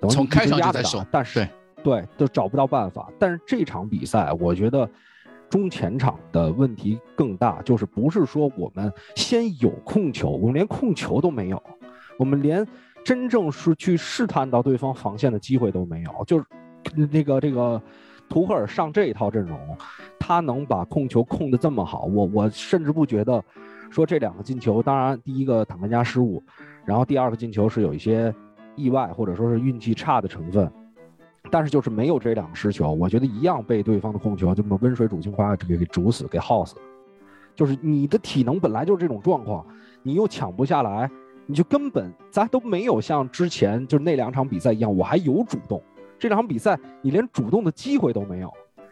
[0.09, 1.47] 从开场就在守，但是
[1.83, 3.07] 对都找不到办法。
[3.19, 4.89] 但是这场比赛，我觉得
[5.47, 11.61] 中前场的问题更大，就是不是说我们先有控球，我们连控球都没有，
[12.17, 12.65] 我们连。
[13.03, 16.45] 真正是去试探到对方防线的机会都没有，就是
[17.09, 17.81] 那个这个
[18.29, 19.59] 图赫尔上这一套阵容，
[20.19, 23.43] 他能把控球控得这么好，我我甚至不觉得
[23.89, 26.41] 说这两个进球，当然第一个坦甘加失误，
[26.85, 28.33] 然后第二个进球是有一些
[28.75, 30.71] 意外或者说是运气差的成分，
[31.49, 36.75] 但是就是没有这两个失球，我觉得一样被对方的控球这么温水煮青蛙给给煮死给耗死。
[37.53, 39.65] 就是你的体能本来就是这种状况，
[40.03, 41.11] 你又抢不下来，
[41.51, 45.83] 你就根本咱都没有像之前就是那两场比赛一样，我还有主动。
[46.17, 48.49] 这两场比赛你连主动的机会都没有，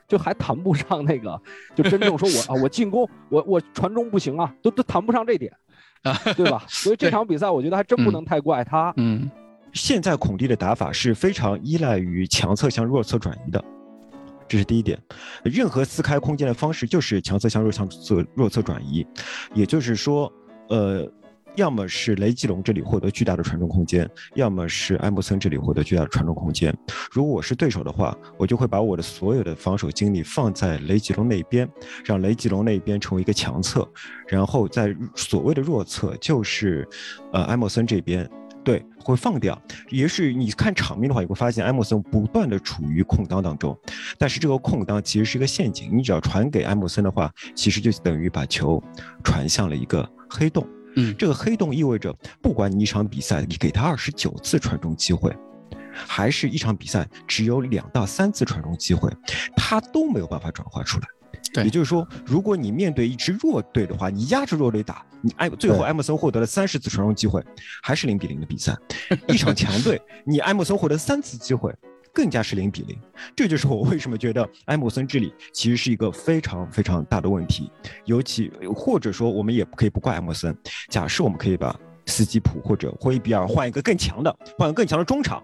[0.09, 1.41] 就还谈不上那个，
[1.73, 5.49] 就真正说我啊我进攻我我传中不行啊，都都谈不上这点，
[6.35, 6.61] 对吧？
[6.67, 8.93] 所以这场比赛我觉得还真不能太怪他。
[8.97, 9.31] 嗯，
[9.71, 13.63] 现在孔蒂的打法是非常依赖于强侧向弱侧转移的。
[14.49, 14.99] 这是第一点，
[15.45, 19.07] 任何撕开空间的方式就是强侧向弱向侧弱侧转移，
[19.53, 20.29] 也就是说，
[20.67, 21.09] 呃，
[21.55, 26.75] 要么是雷吉隆这里获得巨大的传中空间，要么是埃默森这里获得巨大的传中空间。
[27.11, 31.67] 如果我是对手的话，我就会把我的所有的防守精力放在雷吉隆那边，
[32.05, 33.87] 让雷吉隆那边成为一个强侧，
[34.27, 36.87] 然后在所谓的弱侧就是
[37.33, 38.29] 呃埃默森这边。
[38.61, 39.59] 对，会放掉。
[39.89, 43.75] 也是你看场面的话，你会发现埃默森不断的处于空当当中，
[44.17, 45.89] 但是这个空当其实是一个陷阱。
[45.91, 48.83] 你只要传给埃默森的话，其实就等于把球
[49.23, 50.67] 传向了一个黑洞。
[50.99, 55.35] 嗯，这个黑洞意味着，不管你一场比赛你给他二十九次传中机会，
[55.93, 59.11] 还是一场比赛只有两到三次传中机会，
[59.55, 61.07] 他都没有办法转化出来。
[61.53, 67.43] 对，也就是说，如果你面对一支弱队的话，你压着弱队打，你埃最后艾默森获得了三十次传中机会，
[67.81, 68.75] 还是零比零的比赛。
[69.27, 71.73] 一场强队，你艾默森获得三次机会，
[72.13, 72.97] 更加是零比零。
[73.35, 77.71] 这就是我为什么觉得 埃默森这里其实是一个非常非常大的问题。
[78.05, 80.55] 尤其或者说，我们也可以不怪埃默森。
[80.89, 85.43] 假设我们可以把斯基普或者霍伊比尔换一个更强的，换个更强的中场，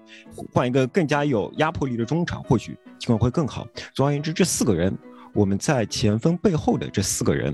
[0.51, 3.67] 换一个更加有压迫力的中场，或许情况会更好。
[3.93, 4.97] 总而言之，这四个人。
[5.33, 7.53] 我们在前锋背后的这四个人，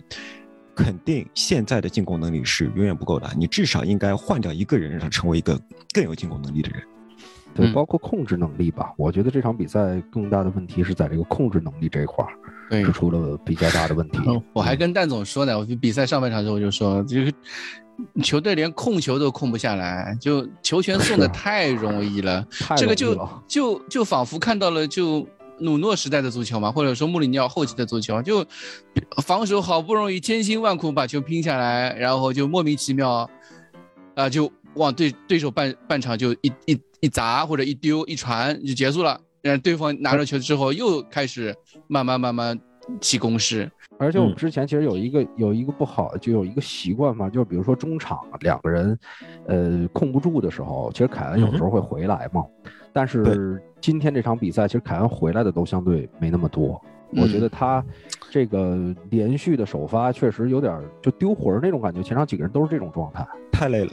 [0.76, 3.28] 肯定现在的进攻能力是远远不够的。
[3.36, 5.60] 你至少应该换掉一个人，让他成为一个
[5.92, 6.84] 更有进攻能力的人。
[7.54, 8.94] 对，包括控制能力吧。
[8.98, 14.20] 我觉得这场比赛更大的问题是在这个控制能力这一块儿，是出了比较大的问题。
[14.54, 17.34] 我还跟蛋总说呢，我就比赛上半场的时候我就说，就是
[18.24, 22.46] 球队连控球都控不下来，就球权送的太容易了，
[22.78, 25.28] 这个就就就仿佛看到了就。
[25.60, 28.44] 努诺时代的足球嘛，或者说穆里尼奥后期的足球，就
[29.22, 33.30] 防守好不容易千辛万苦把球拼下来，然后就莫名其妙，
[34.16, 39.20] 啊，就往对对手半半场就一一一砸或者一丢一传就结束了。
[39.42, 41.54] 然后对方拿着球之后又开始
[41.88, 42.58] 慢慢慢慢
[43.02, 43.70] 起攻势。
[43.98, 48.98] 而且我们之前其实有一个有一个不好，就有一个习惯嘛，就是比如说中场两个人，
[49.48, 52.44] 呃，控不住的时候，其实凯恩有时候会回来嘛。
[52.94, 56.82] 但是今天这场比赛，其实凯恩回来的都相对没那么多。
[57.14, 57.84] 我觉得他
[58.30, 62.02] 这个连续的首发确实有点就丢魂那种感觉。
[62.02, 63.92] 前场几个人都是这种状态，太累了，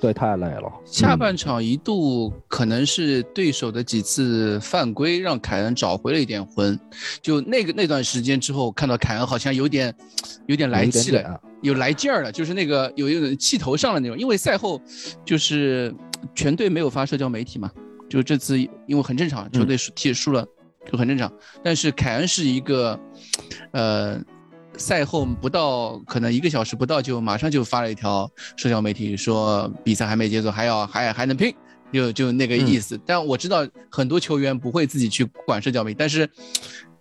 [0.00, 0.72] 对，太累了。
[0.84, 6.78] 下半场一度可能是对手的几次犯规让凯恩找回了一点魂。
[7.20, 9.94] 就那个那段时间之后，看到凯恩好像有点
[10.46, 14.18] 有点来气了，有来劲儿了，就是那个有一种气头上的那种。
[14.18, 14.80] 因为赛后
[15.24, 15.94] 就是
[16.34, 17.70] 全队没有发社交媒体嘛。
[18.08, 20.44] 就这次，因为很正常，球队输踢输了，
[20.90, 21.32] 就很正常。
[21.62, 22.98] 但是凯恩是一个，
[23.70, 24.20] 呃，
[24.80, 31.54] 赛后不到可能一个小时不到，就马上就发了一条社交媒体，说比赛还没结束，还要还还能拼，
[31.92, 32.98] 就就那个意思。
[33.04, 36.28] 但我知道很多球员不会自己去管社交媒体，但是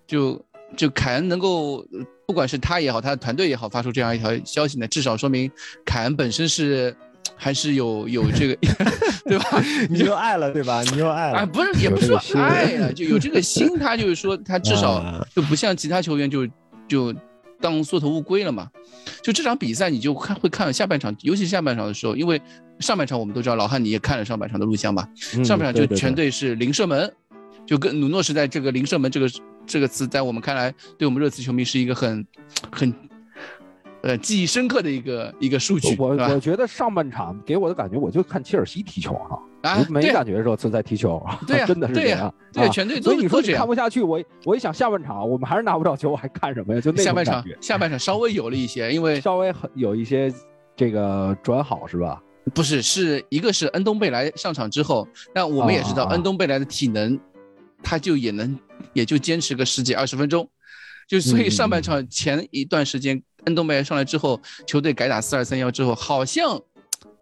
[0.05, 0.39] 就
[0.75, 1.83] 就凯恩能够，
[2.27, 5.49] 不管是他也好，他的团队也好，发出这样一条消息呢，至少说明
[5.85, 6.95] 凯恩本身是。
[7.41, 8.57] 还是有有这个，
[9.23, 9.63] 对吧？
[9.89, 10.81] 你又爱了，对吧？
[10.83, 11.45] 你又爱了啊？
[11.45, 13.79] 不是，也不是说爱了，就有这个心。
[13.79, 16.45] 他就是说，他至少就不像其他球员，就
[16.85, 17.13] 就
[17.59, 18.69] 当缩头乌龟了嘛。
[19.21, 22.41] 就这场比赛，你就看会看下半场，尤其是下半场的时候，因为
[22.79, 25.07] 上半场我们都知道，老汉你也看了上半场的录像吧？
[25.43, 27.11] 上半场就全队是零射门，
[27.65, 29.29] 就跟努诺时代这个零射门这个
[29.65, 32.25] 这个词，在我们看来，对我们热刺球迷是一个很
[32.71, 32.93] 很。
[34.01, 39.35] 呃，记忆深刻的一个一个数据，我我觉得上半场给我的感觉，我就看切尔西踢球啊，
[39.89, 46.81] 没感觉热刺在踢球， 对真的是这样，对全队所以你说你看不下去，我我一想下半场我们还是拿不到球，我还看什么呀？
[46.81, 50.33] 就那下半场下半场稍微有了一些，因为稍微很有一些
[50.75, 52.21] 这个转好是吧？
[52.53, 57.19] 不是，是一个是恩东贝莱上场之后，那我们也知道恩东贝莱的体能，
[57.83, 58.57] 他就也能
[58.93, 60.49] 也就坚持个十几二十分钟。
[61.07, 66.59] 就所以上半场前一段时间，恩东贝莱上来之后，球队改打四二三幺之后，好像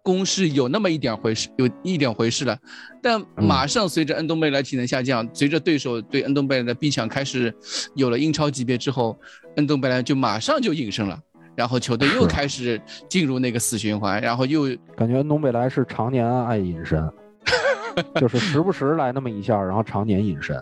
[0.08, 2.56] 攻势有那么一点回事，有一点回事了。
[3.02, 7.54] 但马上随着恩东贝莱体能下降，随着对手对恩东贝莱的逼抢开始
[7.94, 9.14] 有了英超级别之后，
[9.56, 11.20] 恩东贝莱就马上就隐身了。
[11.54, 14.62] 然后球队又 开始进入那个死循环，然后又
[14.96, 17.06] 感觉恩东贝莱是常年爱隐身，
[18.18, 20.58] 就是时不时来那么一下，然后常年隐身，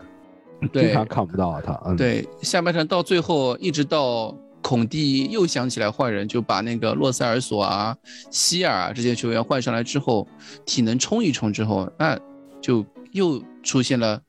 [0.61, 1.81] 经对常看不到他。
[1.87, 4.37] 嗯，对下半场到最后一直到。
[4.67, 7.97] 孔蒂又想起来换人，就把那个洛塞尔索啊、
[8.33, 10.27] 希尔啊这些球员换上来之后，
[10.65, 12.19] 体能冲一冲之后，那
[12.61, 14.21] 就又出现了，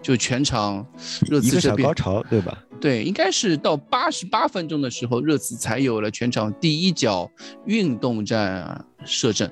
[0.00, 0.86] 就全场
[1.28, 2.56] 热刺这边小高潮，对吧？
[2.80, 7.28] 对，应该是到八十八分钟的时候，热刺才有了全场第一脚
[7.66, 9.50] 运动战射正，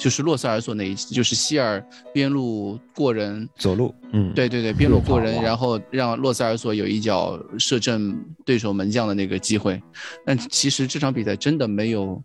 [0.00, 9.80] 就是洛塞尔索那一次，就是希尔边路过人，走路，嗯，对对对，边路过人，然后让洛塞尔索有一脚射正对手门将的那个机会。
[10.24, 12.18] 但其实这场比赛真的没有，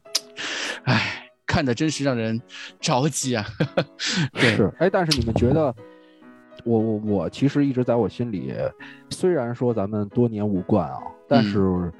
[0.83, 2.41] 唉，看的真是让人
[2.79, 3.45] 着急啊。
[4.39, 5.75] 对，是，哎，但是你们觉得，
[6.63, 8.53] 我我我其实一直在我心里，
[9.09, 11.93] 虽然说咱们多年无冠啊，但嗯是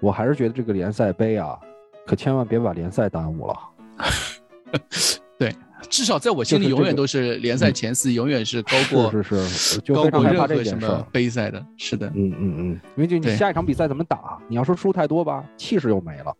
[0.00, 1.56] 我还是觉得这个联赛杯啊，
[2.04, 3.54] 可千万别把联赛耽误了。
[5.88, 11.06] 至少在我心里永远都是联赛前四，永远是高过是是是，就高过非常害怕任何什么。
[11.10, 11.64] 杯赛的。
[11.78, 14.38] 是的，嗯嗯嗯，因为就你对下一场比赛怎么打？
[14.46, 16.32] 你要说输太多吧，气势又没了；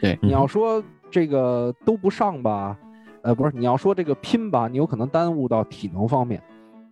[0.00, 2.76] 对你要说这个都不上吧，
[3.22, 6.40] 呃，不是，你要说这个拼吧，你有可能耽误到体能方面，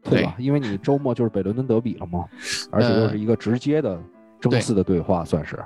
[0.03, 0.35] 对吧？
[0.39, 2.25] 因为你周末就是北伦敦德比了嘛，
[2.73, 3.97] 而且又是一个直接的
[4.41, 5.57] 争四的对话，算是。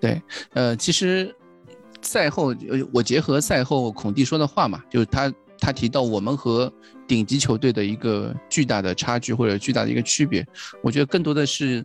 [0.00, 0.20] 对
[0.54, 1.34] 呃，其实
[2.04, 6.72] 赛后，呃，我结合赛后孔蒂说的话嘛，就是他他提到我们和
[7.08, 10.46] 顶级球队的一个巨大的差距或者巨大的一个区别，
[10.82, 11.84] 我觉得更多的是，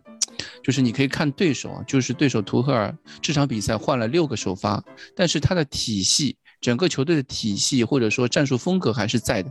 [0.62, 4.82] 就是你可以看对手啊，就是对手图赫尔这场比赛换了六个首发，
[5.16, 9.50] 但是他的体系，整个球队的体系或者说战术风格还是在的，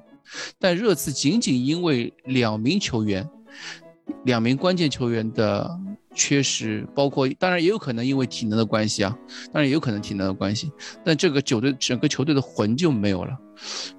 [0.57, 3.27] 但热刺仅仅因为两名球员。
[4.25, 5.69] 两名关键球员的
[6.19, 9.17] 缺失，包括当然也有可能因为体能的关系啊，
[9.53, 10.69] 当然也有可能体能的关系，
[11.05, 13.31] 但这个球队整个球队的魂就没有了。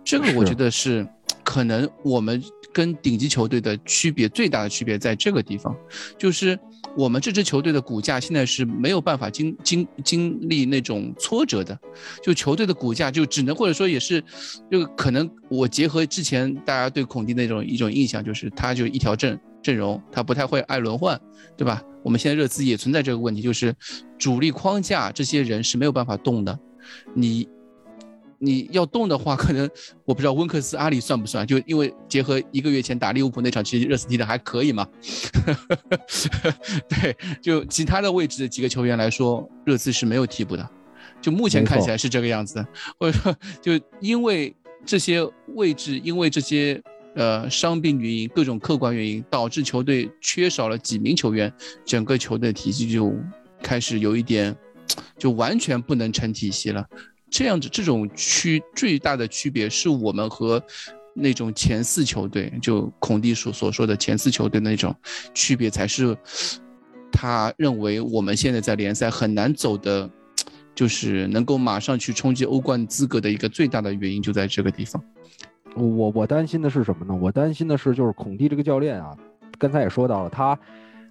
[0.05, 1.07] 这个我觉得是
[1.43, 2.43] 可能我们
[2.75, 5.75] 跟顶级球队的区别最大的区别在这个地方，
[6.19, 6.59] 就是
[6.95, 11.79] 我们这支球队的骨架现在是没有办法经经经历那种挫折的，
[12.23, 14.23] 就球队的骨架就只能或者说也是，
[14.71, 21.21] 就可能我结合之前大家对孔蒂那种一种印象，就是他就一条阵阵容，他不太会爱轮换，
[21.57, 21.83] 对吧？
[22.03, 23.75] 我们现在热刺也存在这个问题，就是
[24.19, 26.59] 主力框架这些人是没有办法动的，
[27.15, 27.49] 你。
[28.43, 29.69] 你要动的话， 可能
[30.07, 31.47] 我不知道温克斯、阿里算不算？
[31.47, 34.89] 就因为结合一个月前打利物浦那场，其实热刺踢的还可以嘛。
[36.89, 40.67] 对，就其他的位置的几个球员来说，热刺是没有替补的。
[41.21, 42.67] 就目前看起来是这个样子的，
[42.99, 46.83] 或者说，就因为这些位置，因为这些
[47.15, 51.53] 呃伤病原因、各种客观原因，导致球队缺少了几名球员，
[51.85, 53.15] 整个球队体系就
[53.63, 54.57] 开始有一点，
[55.19, 56.87] 就完全不能成体系了。
[57.31, 60.63] 这样子，这种区最大的区别是我们和
[61.15, 64.95] 那种前四球队，就孔蒂所所说的前四球队那种
[65.35, 66.17] 区别，才是
[67.13, 70.09] 他认为我们现在在联赛很难走的，
[70.75, 75.03] 就是能够马上去冲击欧冠资格的一个最大的原因，就在这个地方。
[75.77, 77.19] 我我担心的是什么呢？
[77.21, 79.17] 我担心的是，就是孔蒂这个教练啊，
[79.59, 80.59] 刚才也说到了，他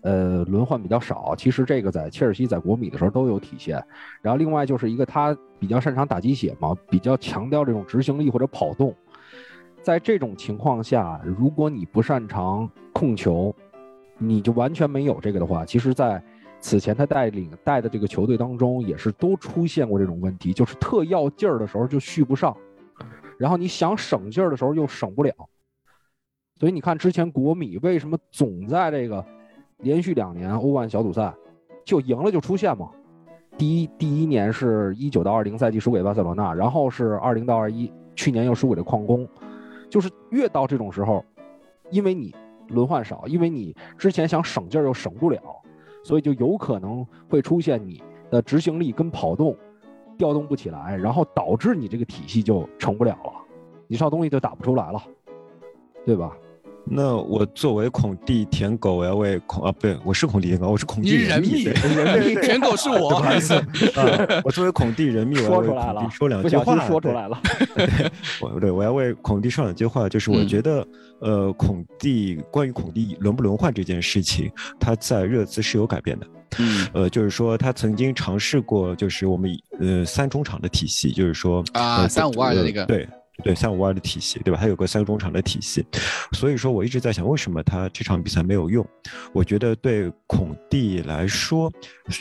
[0.02, 1.34] 呃轮换比较少。
[1.36, 3.82] 其实这个在切尔西、在国米的时候都有体现。
[4.22, 8.94] 然后另外就是一个他比较擅长打鸡血嘛，比较强调这种执行力或者跑动。
[9.82, 13.56] 在这种情况下，如果你不擅长控球，
[14.18, 16.22] 你就完全没有这个的话，其实，在
[16.60, 22.56] 此前他带领带的这个球队当中，也是都出现过这种问题，就是特要劲儿的时候就续不上。
[23.40, 25.34] 然后你想省劲儿的时候又省不了，
[26.60, 29.26] 所以你看之前国米为什么总在这个
[29.78, 31.34] 连续两年欧冠小组赛
[31.86, 32.92] 就赢了就出现嘛？
[33.58, 39.26] 第一第一年是一九到二零赛季输给巴塞罗那，然后是二零到二一，去年又输给了矿工，
[39.90, 41.24] 就是越到这种时候，
[41.92, 42.36] 因为你
[42.68, 45.42] 轮换少，因为你之前想省劲儿又省不了，
[46.04, 49.56] 所以就有可能会出现你的执行力跟跑动
[50.20, 53.32] 调动不起来，然后导致你这个体系就成不了了，
[53.88, 55.02] 你这套东西就打不出来了，
[56.06, 56.38] 对吧？
[56.86, 63.10] 那我作为孔蒂舔狗，我要为孔啊，不对，我是孔蒂舔狗，我是孔你蒂人蜜，人密 舔狗是我。
[63.10, 63.54] 不好意思，
[63.96, 66.02] 啊，我作为孔蒂人蜜，我要为说出来了。
[66.02, 67.40] 孔蒂，说两句话，说出来了。
[68.42, 70.48] 我对我要为孔蒂说两句话，就是我嗯。
[70.48, 70.88] 觉得，
[71.20, 76.28] 呃，孔蒂关于孔蒂轮不轮换这件事情，他在热刺是有改变的。
[76.58, 76.88] 嗯。
[76.94, 82.86] 呃，就是说他曾经尝试过，就是我们呃三中场的体系，就是说啊呃352的呃那个。
[82.86, 83.08] 对。
[83.44, 84.60] 对三五二的体系，对吧？
[84.60, 85.86] 他有个三个中场的体系，
[86.34, 88.86] 所以说我一直在想，为什么他这场比赛没有用？
[89.34, 91.72] 我觉得对孔蒂来说，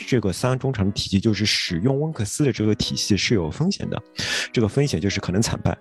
[0.07, 4.01] 这个三中场的体系就是使用温克斯的这个体系是有风险的，
[4.51, 5.77] 这个风险就是可能惨败。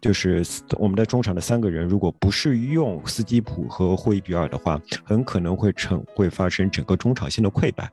[0.00, 0.44] 就是
[0.78, 7.90] 我们的中场的三个人，如果不是用斯基普和霍伊比尔的话，很可能会成会发生整个中场线的溃败，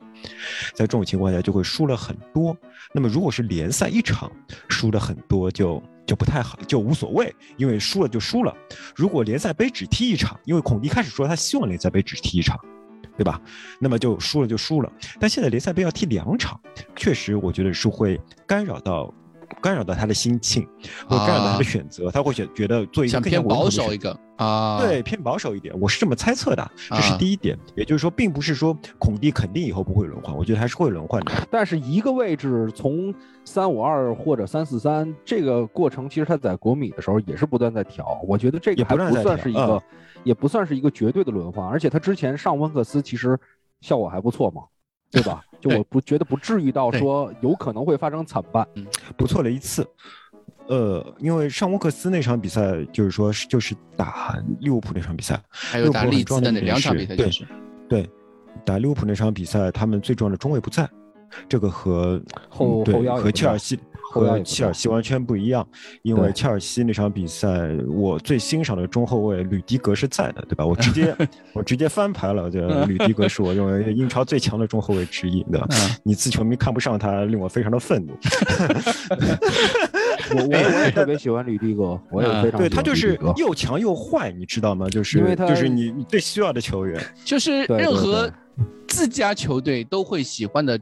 [0.74, 2.56] 在这种情况下就会输了很多。
[2.92, 4.30] 那么如果是联赛一场
[4.68, 8.54] 输了很多，就就不太好，就无所谓，因为输了就输了。
[8.94, 12.58] 如果联赛杯只踢一场，因为孔蒂开始说他希望联赛杯只踢一场，
[13.16, 13.40] 对吧？
[13.80, 14.92] 那么就输了就输了。
[15.18, 16.60] 但现在联赛杯要踢两场，
[16.94, 19.12] 确实我觉得是会干扰到。
[19.62, 20.66] 干扰到他的心情，
[21.08, 27.56] 或干扰到他的选择，他会选觉得做一个更偏保守一个啊，对，偏保守一点，我是这么猜测的，这是第一点。
[27.76, 31.32] 也就是说，并不是说孔蒂肯定以后不会轮换，我觉得还是会轮换的。
[31.50, 39.80] 但是一个位置从三五二或者三四三这个过程，其实他在国米的时候也是不断在调，我觉得这个还不算是一个，
[40.24, 43.38] 也不算是一个绝对的轮换，而且他之前上温克斯其实
[43.80, 44.62] 效果还不错嘛。
[45.12, 45.44] 对吧？
[45.62, 48.66] 就我不觉得不至于到说有可能会发生惨败，
[49.16, 49.86] 不错的一次。
[50.66, 57.30] 呃，因为上沃克斯那场比赛，就是说是就是打利物浦那场比赛，还有打利兹的那两场比赛，对
[57.88, 58.10] 对，
[58.64, 60.88] 打利物浦那场比赛，他们最重要的中卫不在，
[61.48, 63.78] 这个和后后腰和切尔西。
[64.12, 65.66] 和切尔西完全不一样，
[66.02, 67.48] 因为切尔西那场比赛，
[67.88, 70.66] 我最欣赏的中后卫吕迪格是在的，对吧？
[70.66, 71.16] 我直接
[71.54, 75.66] 我直接翻牌了，这吕迪格是 我认为英超最强的中后卫之一，对吧？
[76.02, 78.12] 你自球迷看不上他，令我非常的愤怒。
[80.34, 84.86] 我我我也特别喜欢吕迪格，我也非常对他就是又强又坏，你知道吗？
[84.90, 88.30] 就是因为他就是你你最需要的球员，就是任何
[88.86, 90.78] 自家球队都会喜欢的。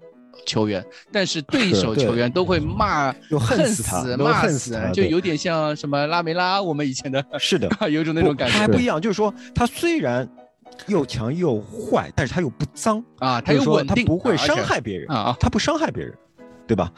[0.47, 8.55] 球员，但是对手球员都会骂，恨死骂死，就有点像什么拉梅拉，我们以前的，是的， 有种那种感觉。
[8.55, 10.29] 他还不一样，就是说他虽然
[10.87, 13.03] 又强又坏，但是他又不脏。
[13.19, 16.15] 啊，他又稳定，他不会伤害别人啊，他不伤害别人。
[16.71, 16.89] 对吧？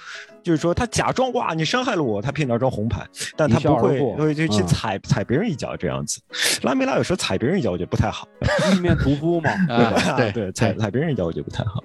[0.42, 3.06] 就是说他假装哇，你伤害了我，他骗拿张红牌，
[3.38, 6.20] 但他不会会就去踩踩别人一脚这样子。
[6.60, 8.28] 拉梅拉有时候踩别人一脚，我觉得不太好，
[8.76, 9.50] 一面屠夫嘛，
[10.14, 11.82] 对 对，踩踩别人一脚我觉得不太好。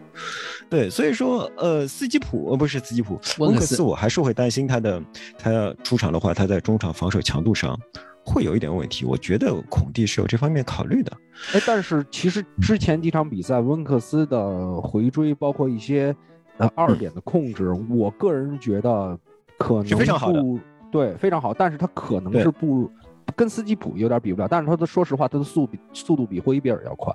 [0.70, 5.02] 对，所以说呃，斯基普呃不是斯基普，温克斯我还是会担心他的，
[5.40, 7.80] 他出场的话，他在中场防守强度上
[8.26, 9.06] 会有一点问题。
[9.06, 11.14] 我觉得孔蒂是有这方面考虑的。
[11.54, 16.14] 哎，但是其实之前几场比赛，温克斯的回追，包括一些。
[16.58, 19.18] 呃，二点的控制，我个人觉得
[19.58, 20.44] 可能非常好的，
[20.92, 21.54] 对，非常好。
[21.54, 22.90] 但是他可能是不
[23.36, 27.14] 跟斯基普有点比不了，但是他的说实话，他的速比速度比霍伊比尔要快。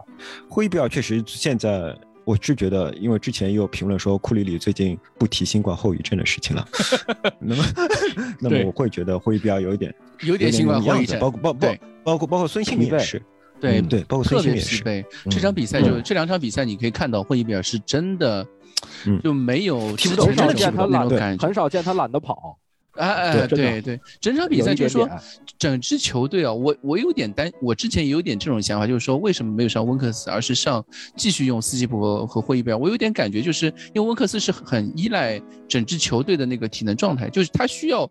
[0.49, 1.93] 霍伊比尔确实现在，
[2.25, 6.69] 我是觉得，因为之前也有评论说库里里最近不提新冠后遗症的事情了，
[7.41, 7.65] 那么
[8.39, 11.69] 那么我会觉得霍伊比尔有一点有点新冠后遗症，包括包包
[12.05, 13.21] 包括包括孙兴民也是。
[13.63, 14.83] 对对，包括孙兴民也是。
[15.31, 18.47] 这场比赛就这两场比赛，你可以看到霍伊比尔是真的。
[19.23, 22.59] 就没有踢不动，很少见他懒得，很少见他懒得跑。
[22.95, 25.09] 哎哎，对对，整场比赛就是说，
[25.57, 30.85] 整支球队啊，我我有点担，我之前也有点这种想法，就是说为什么没有上温克斯，而是上
[31.17, 32.77] 继续用斯基普和和霍伊比尔？
[32.77, 38.11] 我有点感觉，就是因为温克斯是很依赖整支球队的那个体能状态，就是他需要。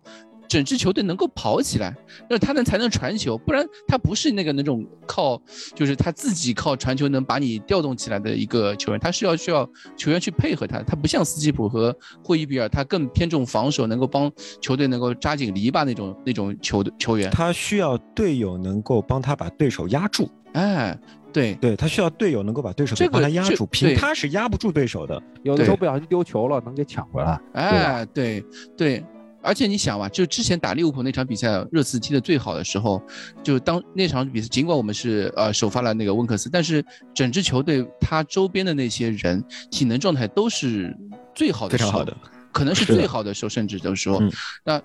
[0.52, 1.96] 整支球队能够跑起来，
[2.30, 5.42] 那他能才能传球，不然他不是那个那种靠，
[5.74, 14.30] 就是他自己靠传球能把你调动起来的一个球员，他是要需要球员去配合他，他不像斯基普和霍伊比尔，他更偏重防守，能够帮
[14.60, 21.00] 球队能够扎紧篱笆那种那种球队球员，他需要队友能够帮他把对手压住，哎，
[21.32, 21.56] 对。
[21.62, 28.44] 对，他需要队友能够把对手帮他压住，凭他是压不住对手的，有的时候不小心丢球了，能给抢回来，哎，对
[28.76, 29.02] 对。
[29.44, 33.02] 而且你想嘛，就之前打利物浦那场比赛，热刺踢的最好的时候，
[33.44, 36.84] 就当那场比赛，尽管我们是呃首发了那个温克斯，但是
[37.14, 40.96] 整支球队他周边的那些人体能状态都是
[41.34, 42.16] 最好的，非常好的，
[42.52, 44.22] 可能是最好的时候，甚至都说，
[44.64, 44.82] 那。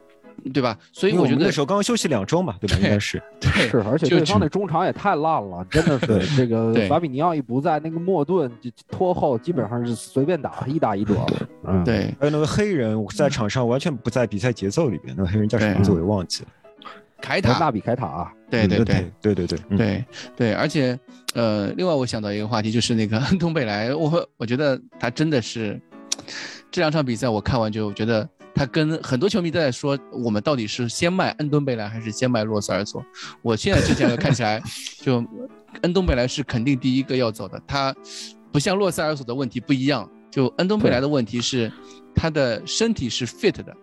[0.53, 0.79] 对吧？
[0.93, 2.77] 所以我觉得那时候刚休息两周嘛，对吧？
[2.77, 11.15] 应该是对， 是，而且对方那中场也太烂了，真的是这个法比尼奥一不在，那个莫顿就拖后，基本上是随便打，一打一得。
[11.65, 12.15] 嗯，对。
[12.21, 16.49] 还有那个黑人在场上完全不在比赛节奏里边，那个黑人叫什么名字我也忘记了。
[17.21, 18.85] 凯塔纳比凯塔、啊，对对对
[19.23, 20.05] 对对对对
[20.37, 20.97] 对，而且，
[21.35, 25.81] 呃，另外我想到一个话题，就是那个 东北来，我我觉得他真的是
[26.71, 33.05] 这两场比赛我看完就觉得他跟很多球迷都在说，我们到底是先卖恩东贝莱还是先卖洛塞尔索？
[33.43, 34.63] 我现在之前看起来，
[35.03, 35.23] 就
[35.83, 37.63] 恩东贝莱是肯定第一个要走的。
[37.67, 37.95] 他
[38.51, 41.71] 不像洛塞尔索的问题不一样，就恩东贝莱的问题是
[42.15, 43.77] 他的身体是 fit 的，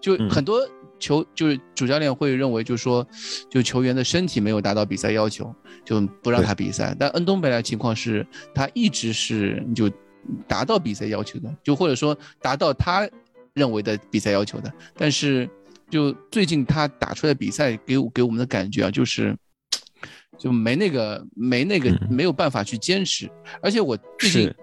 [0.00, 0.60] 就很多
[0.98, 3.06] 球就是主教练会认为，就是说，
[3.48, 6.92] 就球员的身体没有达到比赛要求，就不让他比赛。
[6.98, 9.88] 但恩东贝莱情况是，他一直是就
[10.48, 13.08] 达到比赛要求的，就或者说达到他
[13.54, 14.72] 认为的比赛要求的。
[14.96, 15.48] 但是
[15.90, 19.36] 就最近他打出来比赛给给我们的感觉啊，就是
[20.38, 23.30] 就没那个没那个没有办法去坚持。
[23.60, 24.54] 而且我最近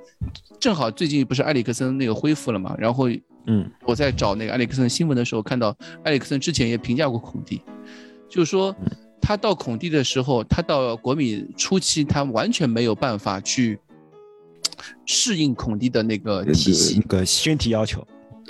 [0.60, 3.08] 正好最近不是埃里克森那个恢复了嘛，然后。
[3.48, 7.64] 嗯，我在找那个埃里克森新闻的时候，看到埃里克森之前也评价过孔蒂，
[8.30, 8.76] 就是说
[9.20, 13.80] 他到孔蒂的时候，他到国米初期，他完全没有办法去
[15.08, 18.06] 适应孔蒂的那个体系，那个身体要求，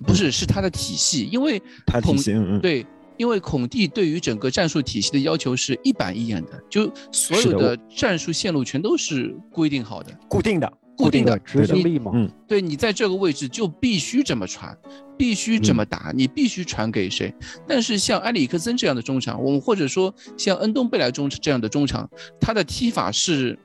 [0.05, 2.85] 不是是他的体系，因为他体系，嗯嗯，对，
[3.17, 10.71] 因为孔蒂对于整个战术体系的要求是一板一眼的，就所有的战术线路全都是规定好的，固定的。
[10.99, 14.77] 固定的执行力嘛，嗯，对你在这个位置就必须这么传，
[15.17, 17.33] 必须这么打，你必须传给谁？
[17.65, 23.57] 但是像埃里克森这样的中场，我们或者说像恩东贝莱中这样的中场，他的踢法是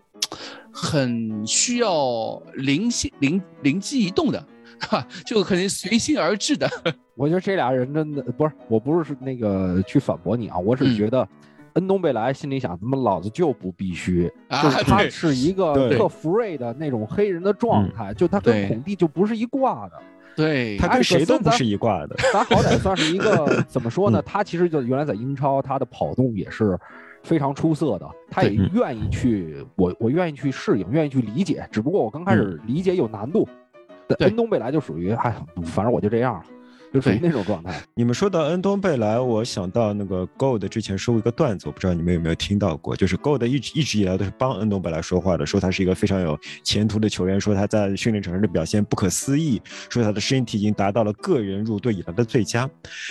[0.73, 4.47] 很需要灵性灵灵机一动的，
[4.81, 6.69] 哈， 就可能随心而至的。
[7.17, 11.27] 我觉得这俩人真的不是，我不是那个去反驳你啊，我只是觉得。
[11.75, 20.01] 恩东贝莱心里想：他妈老子就不必须，就是他是一个特 free 的那种黑人的状态，就他跟孔蒂就不是一挂的。
[20.37, 22.15] 对他跟谁都不是一挂的。
[22.33, 24.23] 咱好歹算是一个 怎么说呢？
[24.23, 26.79] 他其实就原来在英超，他的跑动也是
[27.25, 28.09] 非常出色的。
[28.31, 31.69] 他也愿意去，我我愿意去适应，愿意去理解。
[31.73, 33.49] 只不过我刚开始理解有难度。
[34.19, 35.35] 恩东贝莱就属于，哎，
[35.65, 36.43] 反正我就这样了。
[36.95, 37.83] 就属于那种状态。
[37.95, 42.95] 你们说到恩东贝莱，我想到那个 Gold 之前说过一个段子，我不知道你们有没有听到过。
[42.95, 52.71] 就是 Gold 一直一直以来都是帮恩东贝莱说话的，说他是一个非常有前途的球员，说他在训练场上的表现不可思议，说他的身体已经达到了个人入队以来的最佳。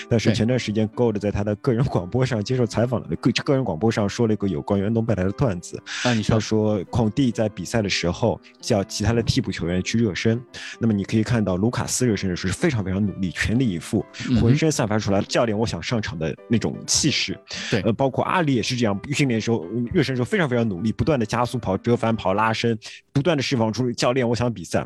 [0.09, 5.77] 但是前段时间 Gold 在他的个人广播上接受采访了个个人广播上说了一个有关于恩东贝莱的段子。
[6.03, 10.41] 啊，你说说孔蒂在比赛的时候叫其他的替补球员去热身，
[10.79, 14.05] 那么你可以看到卢卡斯热身的时候是非常非常努力，全力以赴。
[14.39, 17.37] 浑身散发出来教练我想上场的那种气势，
[17.69, 22.77] 对，呃，包括阿里也是这样，训练时候热身时候非常非常努力，不断的加速跑、折返跑、拉伸，
[23.11, 24.85] 不断的释放出教练我想比赛。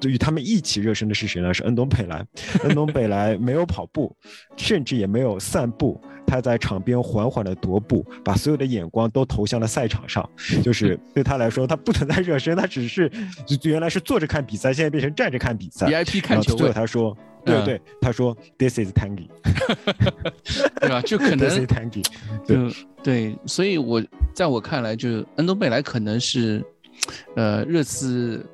[0.00, 1.52] 对于他们一起热身的是谁呢？
[1.52, 2.24] 是恩东贝莱。
[2.62, 4.14] 恩东贝莱没有跑步，
[4.56, 10.28] 甚至也没有散步，他在场边缓缓的踱步，把所有的眼光都投向了赛场上。
[10.62, 13.10] 就是 对他来说，他不存在热身，他只是
[13.64, 15.86] 原来是坐着看比赛，现在变成站着看比赛。
[15.86, 16.54] VIP 看球。
[16.54, 17.16] 最后他说。
[17.48, 19.28] 对对，他说 This is Tangy，
[20.80, 21.00] 对吧？
[21.02, 22.04] 就可能 This is Tangy，
[22.46, 22.72] 对
[23.02, 24.02] 对，所以我
[24.34, 26.64] 在我看来，就恩东贝莱可能是，
[27.36, 28.44] 呃，热刺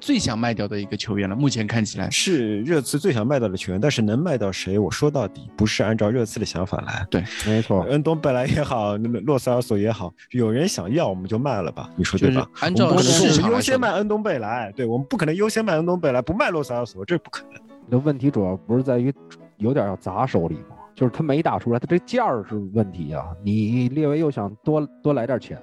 [0.00, 1.34] 最想卖掉的一个球员了。
[1.34, 4.78] 目前看起来是热刺最想卖掉的球员，但是能卖到谁？
[4.78, 7.06] 我说到底不是按照热刺的想法来。
[7.10, 7.80] 对，没错。
[7.84, 11.88] 恩东贝莱也好，那么洛塞尔索也好，有人想要我们就卖了吧？
[11.96, 12.46] 你说对吧？
[12.60, 17.62] 按照市场优先卖恩东贝莱，对我们不可能优先卖恩东贝莱，不卖洛塞尔索，这不可能。
[17.90, 19.12] 的问题主要不是在于
[19.56, 20.76] 有点要砸手里吗？
[20.94, 23.26] 就是他没打出来，他这价儿是问题啊。
[23.42, 25.60] 你列维又想多多来点钱，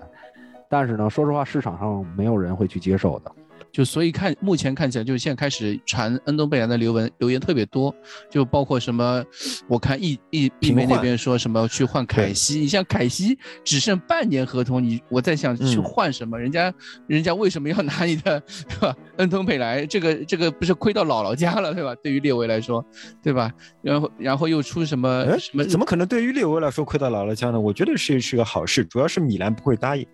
[0.69, 3.31] 但是呢，说实话，市场上没有人会去接受的。
[3.71, 7.93] 就所以看目前看起来，就是现在开始传恩东贝莱的留文留言特别多，
[8.29, 9.23] 就包括什么，
[9.67, 16.37] 我看易易易梅那边说什么去换凯西，你像凯西只剩半年合同，你我在想去换什么？
[16.37, 16.73] 人家
[17.07, 18.95] 人家为什么要拿你的对吧？
[19.17, 21.95] 恩东贝莱这个这个不是亏到姥姥家了对吧？
[22.03, 22.83] 对于列维来说，
[23.23, 23.51] 对吧？
[23.81, 25.63] 然后然后又出什么什么？
[25.63, 27.59] 怎么可能对于列维来说亏到姥姥家呢？
[27.59, 30.05] 我觉得是是个好事，主要是米兰不会答应，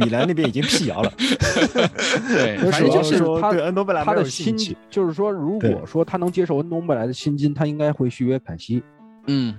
[0.00, 1.12] 米兰那边已经辟谣了，
[2.28, 2.58] 对。
[2.88, 4.56] 就是他对恩东贝莱他的薪，
[4.88, 8.82] 就是说，如果说他能接受恩东贝莱的薪金，他应该会续约凯西。
[9.26, 9.54] 嗯，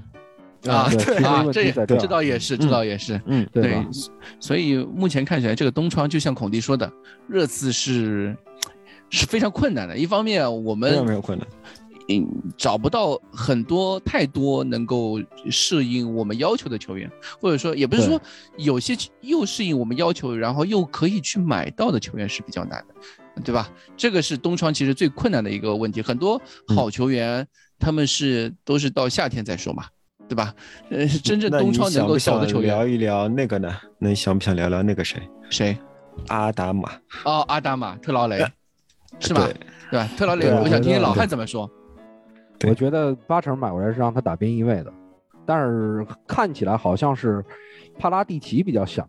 [0.67, 3.85] 啊，对啊，这这这倒也是，这倒也是，嗯，对。
[4.39, 6.91] 所以目前看起来，这个东窗就像孔蒂说的，
[7.27, 8.35] 热刺是
[9.09, 9.97] 是非常困难的。
[9.97, 11.47] 一方面，我们没有困难。
[12.19, 17.09] 嗯，找不到很多太多能够适应我们要求的球员，
[17.39, 18.19] 或者说也不是说
[18.57, 23.69] 有些又适应我们要求，然后又可以去买到的球员是比较难的，对吧？
[23.95, 26.01] 这个是东窗其实最困难的一个问题。
[26.01, 27.47] 很多好球员
[27.79, 29.85] 他们是都是到夏天再说嘛，
[30.27, 30.53] 对吧？
[30.89, 33.75] 呃，真正东窗能够小的球员，聊一聊那个呢？
[33.99, 35.21] 那你想不想聊聊那个谁？
[35.49, 35.77] 谁？
[36.27, 36.91] 阿达玛。
[37.25, 38.45] 哦，阿达玛特劳雷，
[39.19, 39.47] 是吧？
[39.89, 40.09] 对吧？
[40.17, 41.69] 特劳雷，我想听听老汉怎么说。
[42.67, 44.93] 我觉得八成买回来是让他打边翼位的，
[45.45, 47.43] 但是看起来好像是
[47.97, 49.07] 帕拉蒂奇比较想，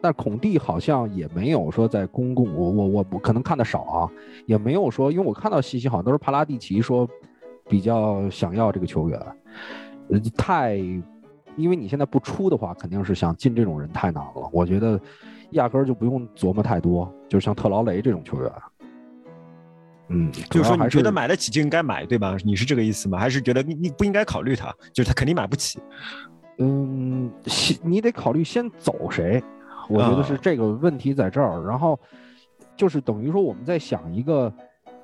[0.00, 4.10] 但孔蒂好像也没有说在公共，我我我我可能看的少啊，
[4.46, 7.08] 也没有说，因为我看到信息好像都是帕拉蒂奇说
[7.68, 9.20] 比较想要这个球员，
[10.36, 10.76] 太，
[11.56, 14.48] 因为你现在不出的话，肯定是想进这种人太难了。
[14.52, 15.00] 我觉得
[15.50, 18.52] 压根儿就不用琢磨太多，就像特劳雷这种球员。
[20.12, 22.36] 嗯，就是说你觉得买得起就应该买，对吧？
[22.44, 23.16] 你是这个意思吗？
[23.16, 25.78] 还是觉得你你不应该考虑他，就是他肯定买不起？
[26.58, 29.42] 嗯，先你得考虑先走谁，
[29.88, 31.64] 我觉得是啊这个问题在这儿。
[31.64, 31.98] 然后
[32.76, 34.52] 就是等于说我们在想一个，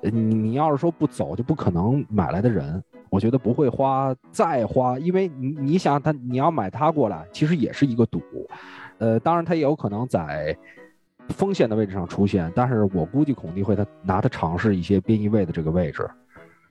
[0.01, 8.21] 你要是说不走就不可能买来的人，我觉得不会花再花，因为你你想他你要买他过来，其实也是一个赌。
[8.97, 10.55] 呃，当然他也有可能在
[11.29, 16.09] 锋线的位置上出现，但是我估计孔蒂会他拿他尝试一些边翼位的这个位置。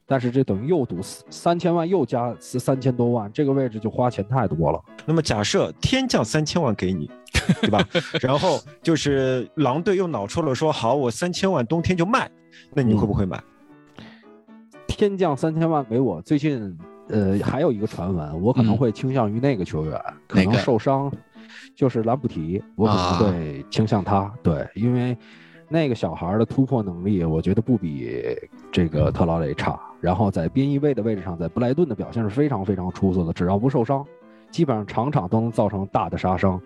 [0.08, 4.80] 但是这等于又赌三千万，又加三千多万，这个位置就花钱太多了。
[5.04, 7.10] 那么假设天降三千万给你，
[7.60, 7.84] 对吧？
[8.20, 12.30] 然后就是狼队又脑出了，说好，我三千万冬天就卖，
[12.72, 13.42] 那你会不会买？
[14.86, 16.78] 天降三千万给我，最近
[17.08, 21.12] 呃还有一个传闻，我可能嗯会倾向于那个球员，可能受伤，
[21.74, 25.16] 就是兰普提，我可能啊会倾向他，对，因为
[25.68, 28.36] 那个小孩的突破能力，我觉得不比
[28.70, 29.78] 这个特劳雷差。
[30.00, 34.04] 然后在边翼位的位置上，在布莱顿的表现是非常非常出色的，只要不受伤，
[34.50, 36.60] 基本上场场都能造成大的杀伤。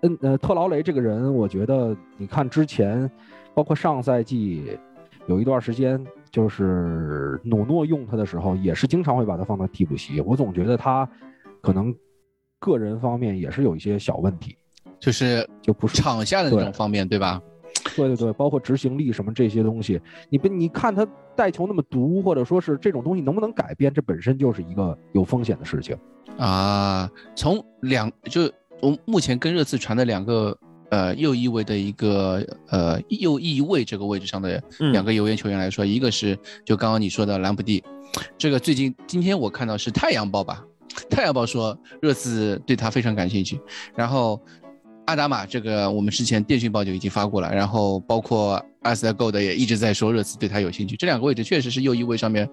[0.00, 3.10] 嗯呃，特劳雷这个人，我觉得你看之前，
[3.54, 4.78] 包括上赛季
[5.26, 10.20] 有一段时间，就是努诺用他的时候，也是经常会把他放到替补席。
[10.20, 11.08] 我总觉得他
[11.60, 11.94] 可能
[12.64, 14.56] 个人方面也是有一些小问题，
[14.98, 17.38] 就是就不是场下的那种方面，对吧？
[17.94, 20.00] 对对对，包括执行力什么这些东西，
[20.30, 21.06] 你不你看他
[21.36, 25.94] 带球那么毒，或者说是这种东西能不能改变，这本身就是一个有风险的事情。
[26.38, 28.50] 啊，从两就
[28.80, 30.56] 我目前跟热刺传的两个
[30.88, 37.84] 呃右翼位的一个呃右翼位这个位置上的嗯两个球员来说，一个是就刚刚你说的兰普蒂，
[38.38, 40.64] 这个最近今天我看到是太阳报吧，
[41.10, 43.60] 太阳报说热刺对他非常感兴趣，
[43.94, 44.40] 然后。
[45.06, 50.96] 阿达玛这个我们之前电讯报就已经发过了，然后包括阿斯 Go 的也一直在说热刺对他有兴趣。
[50.96, 52.48] 这两个位置确实是右翼位上面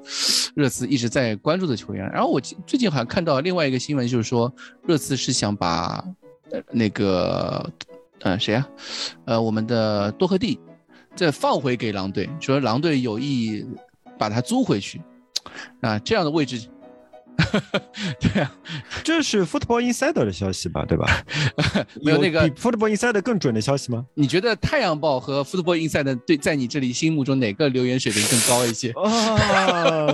[0.53, 2.11] 热刺一直在关注的球员。
[2.11, 4.53] 然后我最近好像看到另外一个新闻，就是说
[4.85, 6.03] 热刺是想把
[6.71, 7.65] 那个
[8.19, 8.67] 呃谁啊，
[9.23, 10.59] 呃我们的多赫蒂
[11.15, 13.65] 再放回给狼队，说狼队有意
[14.19, 15.01] 把他租回去
[15.79, 16.67] 啊，这样的位置。
[18.19, 18.51] 对啊，
[19.03, 21.05] 这是 Football Insider 的消息吧，对吧？
[22.01, 24.05] 没有那个比 Football Insider 更准的消息吗？
[24.13, 28.91] 你觉得《太阳报》和 Football Insider 对在你这里心目中哪个留言水平更高一些？
[28.91, 30.07] 啊，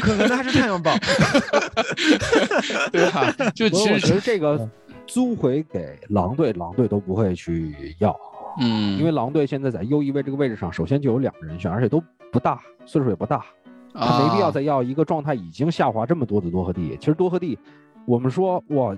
[0.00, 0.96] 可能还是太阳报。
[2.92, 3.34] 对吧？
[3.54, 4.68] 就其实，觉得这个
[5.06, 8.16] 租回给狼队，狼队都不会去要，
[8.60, 12.02] 嗯，因为狼队现在在右翼位这个位置上，首先就有两个人选，而且都
[12.32, 13.44] 不大，岁数也不大，
[13.94, 16.96] 他没必要啊再要一个状态已经下滑这么多的多赫蒂。
[16.98, 17.58] 其实多赫蒂，
[18.06, 18.96] 我们说哇，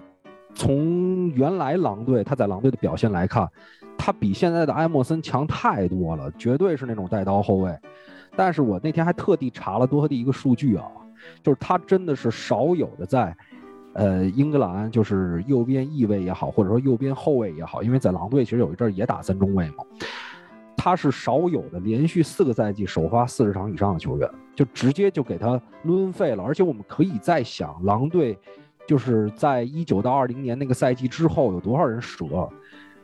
[0.54, 3.48] 从原来狼队他在狼队的表现来看，
[3.96, 7.76] 他比现在的埃莫森强太多了，绝对是那种带刀后卫。
[8.36, 10.86] 但是我那天还特地查了多赫蒂一个数据啊，
[11.42, 13.36] 就是他真的是少有的在，
[13.92, 19.84] 呃，英格兰就是右边翼位也好，或者说右边后卫也好，因为在狼队其实有一阵儿也打三中卫嘛，
[20.82, 26.42] 他是少有的连续四个赛季首发四十场以上的球员，就直接就给他抡废了。
[26.42, 28.38] 而且我们可以再想，狼队
[28.86, 32.48] 就是在一九到二零年那个赛季之后有多少人折，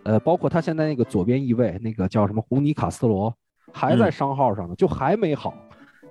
[0.05, 3.31] 呃，包括他现在那个左边翼位那个叫什么胡尼卡斯罗，
[3.75, 5.53] 还在嗯伤号上呢，就还没好。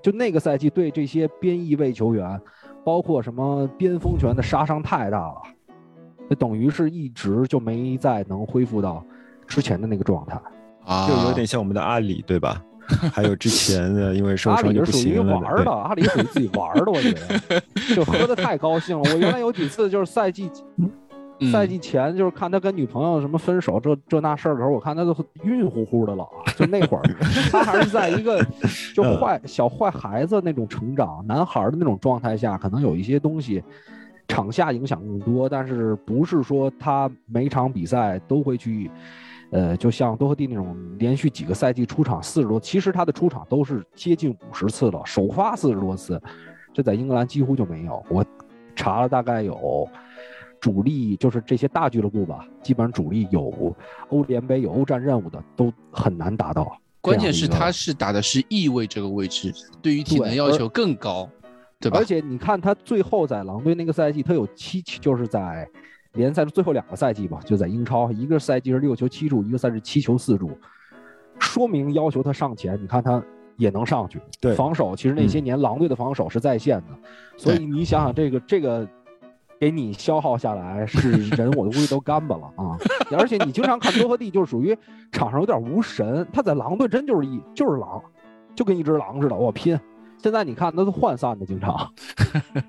[0.03, 2.39] 就那个赛季对这些边翼位球员，
[2.83, 5.41] 包括什么边锋球员的杀伤太大了，
[6.29, 9.03] 那等于是一直就没再能恢复到
[9.47, 10.39] 之前的那个状态。
[10.85, 12.61] 啊，就有点像我们的阿里，对吧？
[13.11, 17.59] 还有之前的因为受阿伤就不里是属于玩的，阿里属于自己玩的，我觉得
[17.95, 19.11] 就喝的太高兴了。
[19.11, 20.47] 我原来有几次就是赛季
[21.39, 25.15] 嗯赛季前，就是看他跟女朋友什么分手这这那事儿的时候，我看他都
[25.45, 26.45] 晕乎乎的了啊。
[26.55, 27.03] 就那会儿，
[27.51, 28.45] 他还是在一个
[28.93, 33.63] 就嗯坏小坏孩子那种成长，男孩的那种状态下，可能有一些东西
[34.27, 38.91] 场下影响更多，但是不是说他每场比赛都会去。
[39.55, 46.21] 呃，就像多赫蒂那种连续几个赛季出场四十多，其实他的出场都是接近五十次了，首发四十多次，
[46.73, 48.03] 这在英格兰几乎就没有。
[48.09, 48.25] 我
[48.75, 49.87] 查了大概有
[50.59, 53.73] 主力，就是这些大俱乐部吧，基本上主力有
[54.09, 56.77] 欧联杯、有欧战任务的都很难达到。
[56.99, 61.29] 关键是他是打的是翼位这个位置，对于体能要求更高，
[61.79, 62.03] 对吧而？
[62.03, 65.65] 且你看他最后在狼队那个赛季，他有七，就是在
[66.15, 70.57] 联赛的最后两个赛季吧，就在英超，一个赛季是六球七助，一个赛季七球四助，
[71.39, 73.21] 说明要求他上前，你看他
[73.57, 74.19] 也能上去。
[74.39, 76.87] 对防守其实那些年狼队的防守是在线的，
[77.37, 78.87] 所以你想想这个这个
[79.59, 82.77] 给你消耗下来，是人我估计都干巴了啊！
[83.17, 84.77] 而且你经常看多赫蒂，就是属于
[85.11, 88.01] 场上有点无神，他在狼队真就是一就是狼，
[88.55, 89.79] 就跟一只狼似的，我拼。
[90.17, 91.91] 现在你看，那都涣散的，经常。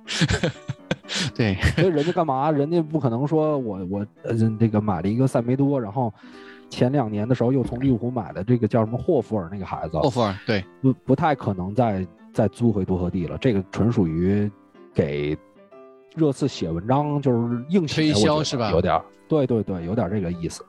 [1.34, 2.50] 对， 所以人家干嘛？
[2.50, 6.12] 人家不可能说我我呃这个买了一个塞梅多，然后
[6.68, 13.38] 前两年的时候又从利物浦买的这个叫什么霍弗尔那个孩子，霍弗尔对，不不太可能再再租回多特地了。
[13.38, 14.50] 这个纯属于
[14.92, 15.36] 给
[16.14, 18.70] 热刺写文章，就是硬推销是吧？
[18.70, 20.64] 有点，对对对，有点这个意思。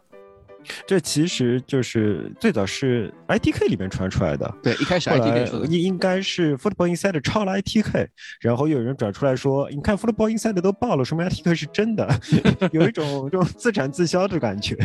[0.85, 8.07] 这其实就是最早是 ITK 里面传出来的，对，一开始 ITK 应应该是 Football Insider 抄了 ITK，
[8.41, 12.07] 然后有人转出来说，你看 Football Insider 都爆了，说明 ITK 是真的，
[12.71, 14.77] 有一种这种自产自销的感觉。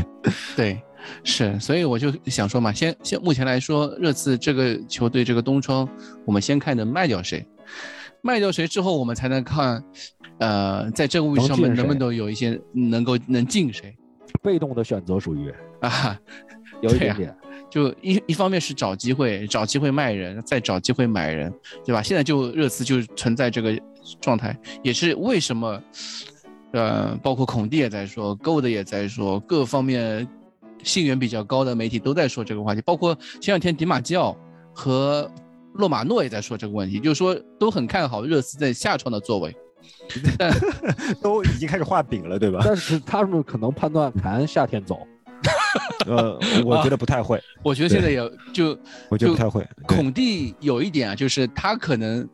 [0.57, 0.83] 对，
[1.25, 5.89] 是，所以我就想说嘛，先先目前来说，热刺这个球队这个冬窗，
[6.25, 7.47] 我们先看能卖掉谁，
[8.23, 9.83] 卖掉谁之后，我们才能看，
[10.39, 13.97] 呃，在这个位置上面能不能有一些能够能进谁。
[14.41, 16.19] 被动的选择属于啊，
[16.81, 17.37] 有一点点，
[17.71, 21.53] 就一一方面是找机会，找机会卖人，再找机会买人，
[21.85, 22.03] 对吧？
[22.03, 23.79] 现在就热刺就存在这个
[24.21, 25.83] 状态，也是为什么，
[26.73, 30.27] 呃，包括孔蒂也在说，Gold 也在说，各方面
[30.83, 34.37] 信源比较高的媒体都在说这个话题，包括前两天迪马基奥
[34.75, 35.31] 和
[35.75, 39.57] 洛马诺也在说这个问题，就是说都很看好热刺在下窗的作为。
[41.23, 42.61] 都已经开始画饼了，对吧？
[42.65, 45.07] 但是他们可能判断凯恩夏天走，
[46.07, 47.41] 呃，我觉得不太会。
[47.63, 48.21] 我觉得现在也
[48.53, 48.79] 就，
[49.09, 49.67] 我觉得不太会。
[49.87, 52.29] 孔蒂有一点啊，就是他可能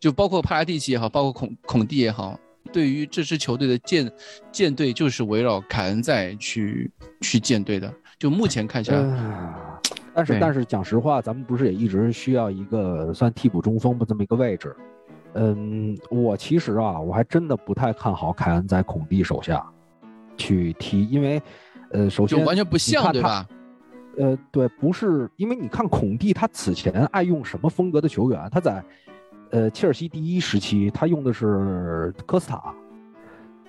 [0.00, 2.38] 就包括帕拉蒂奇也好，包括孔孔蒂也好，
[2.72, 4.10] 对于这支球队的建
[4.50, 6.90] 建队就是围绕凯恩在去
[7.20, 7.92] 去建队的。
[8.18, 9.80] 就目前看下来，
[10.14, 14.76] 但是但是讲实话，咱们不是也一直需要一个算替补中锋不这么一个位置？
[15.34, 19.64] 嗯，我其实啊，我还真的不太看好凯恩在孔蒂手下
[20.36, 21.40] 去踢，因为，
[21.90, 23.46] 呃，首先就完全不像，对吧？
[24.18, 28.46] 呃，对，不是，因为你看孔蒂他此前爱用什么风格的球员？
[28.50, 28.84] 他在，
[29.50, 32.74] 呃，切尔西第一时期他用的是科斯塔，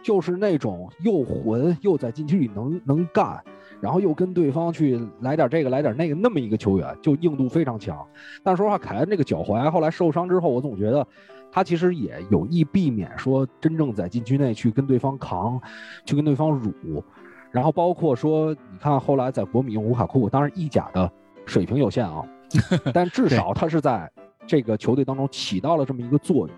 [0.02, 3.42] 就是那种又混又在禁区里能能干，
[3.80, 8.06] 然后又跟对方去来点这个来点那个那么一个球员，就硬度非常强。
[8.44, 11.08] 但说实话，凯恩这个脚踝后来受伤之后，我总觉得。
[11.56, 15.62] 他其实也有意避免说真正在禁区内去跟对方扛，
[16.04, 17.04] 去跟对方辱，
[17.52, 21.08] 然后包括说，你看后来在国米用卢卡库，当然意甲的
[21.46, 22.26] 水平有限啊，
[22.92, 24.12] 但至少他是在
[24.48, 26.58] 这个球队当中起到了这么一个作用，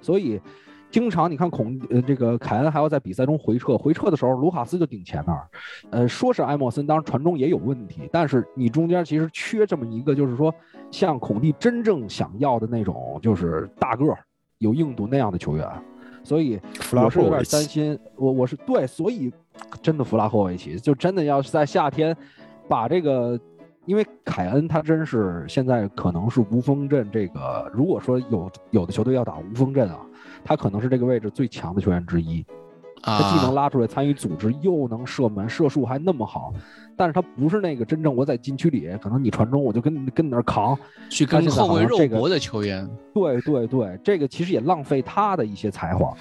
[0.00, 0.40] 所以
[0.90, 5.36] 经常你看孔呃这个凯恩还要在比赛中回撤，回撤的时候卢卡斯就顶前面，
[5.92, 10.52] 呃说是埃莫森，当然传中也有问题，但是你中间其实缺这么一个，就是说。
[10.94, 14.18] 像孔蒂真正想要的那种，就是大个儿、
[14.58, 15.68] 有硬度那样的球员，
[16.22, 16.60] 所以
[16.92, 17.98] 我是有点担心。
[18.14, 19.32] 我我是对，所以
[19.82, 22.16] 真的弗拉霍维奇就真的要是在夏天
[22.68, 23.36] 把这个，
[23.86, 29.98] 因为凯恩他真是现在可能是无锋阵这个，如果说有有的球队要打无锋阵啊，
[30.44, 32.46] 他可能是这个位置最强的球员之一。
[33.02, 36.54] 他既能拉出来参与组织，又能射门，射术还那么好。
[36.96, 40.76] 但是他不是那个真正我在禁区里，可能你传中我就跟跟你那儿扛，
[41.08, 42.88] 去跟后卫肉搏的球员。
[43.12, 46.12] 对对对，这个其实也浪费他的一些才华。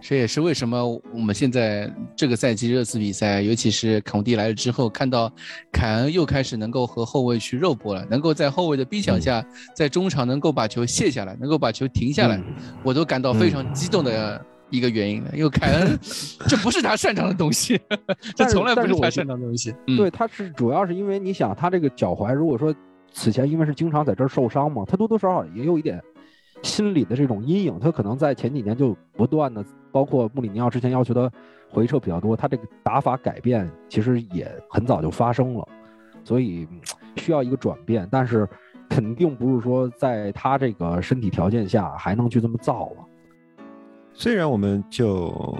[0.00, 5.30] 这也是为什么我们现在这个赛季热刺比赛，尤其是孔蒂来了之后，看到
[5.72, 12.40] 凯恩又开始能够和后卫去肉搏了，能够在后卫的逼抢下，在中场能够把球卸下来，能够把球停下来，
[12.82, 14.44] 我都感到非常激动的。
[14.70, 15.98] 一个原因的，因为凯恩
[16.48, 17.80] 这不是他擅长的东西，
[18.34, 19.74] 这从来不是他擅长的东西。
[19.86, 22.74] 对，他是主要是因为你想，他这个脚踝，如果说
[23.12, 26.02] 此前因为是经常在这儿受伤嘛，他多多少少也有一点
[26.62, 27.78] 心理的这种阴影。
[27.78, 31.30] 他可能在前几年就不断的，包括穆里尼奥之前要求他
[31.68, 35.66] 回撤比较多，他这个打法改变其实也很早就发生了，
[36.24, 36.66] 所以
[37.16, 38.06] 需要一个转变。
[38.10, 38.48] 但是
[38.88, 43.05] 肯定不是说在他这个身体条件下还能去这么造了。
[44.18, 45.58] 虽然我们就，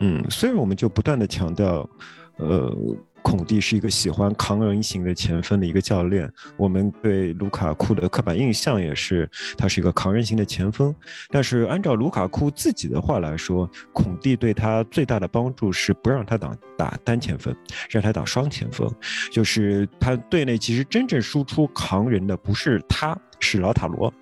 [0.00, 1.88] 嗯，虽然我们就不断的强调，
[2.38, 2.76] 呃，
[3.22, 10.92] 孔蒂是一个喜欢扛人型的前锋的一个教练，我们对卢卡库的刻板印象也是他是一个扛人型的前锋。
[11.30, 17.54] 但是按照卢卡库自己的话来说，孔蒂对他最大的帮助是不让他打打单前锋，
[17.88, 18.92] 让他打双前锋，
[19.30, 24.12] 就是他队内其实真正输出扛人的不是他，是老塔罗。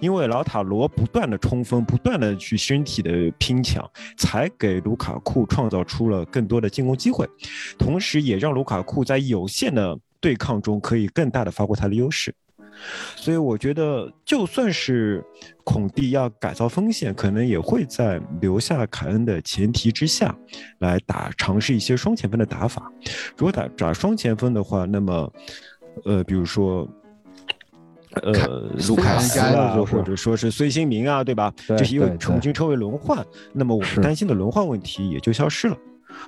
[0.00, 7.28] 因为老塔罗不断的冲锋，不断的去身体的拼抢，才给卢卡库创造出了更多的进攻机会，
[7.78, 12.34] 同时也让卢卡库在有限的对抗中可以更大的发挥他的优势。
[13.14, 15.24] 所以我觉得，就算是
[15.62, 20.36] 孔蒂要改造锋线，可能也会在留下凯恩的前提之下，
[20.80, 22.90] 来打尝试一些双前锋的打法。
[23.36, 25.32] 如果打打双前锋的话，那么，
[26.04, 26.88] 呃，比如说。
[28.22, 31.52] 呃，卢卡斯啊，或者说是孙兴民啊，对吧？
[31.68, 35.76] 就是因为重新称为轮换，那么我们担心的轮换问题也就消失了。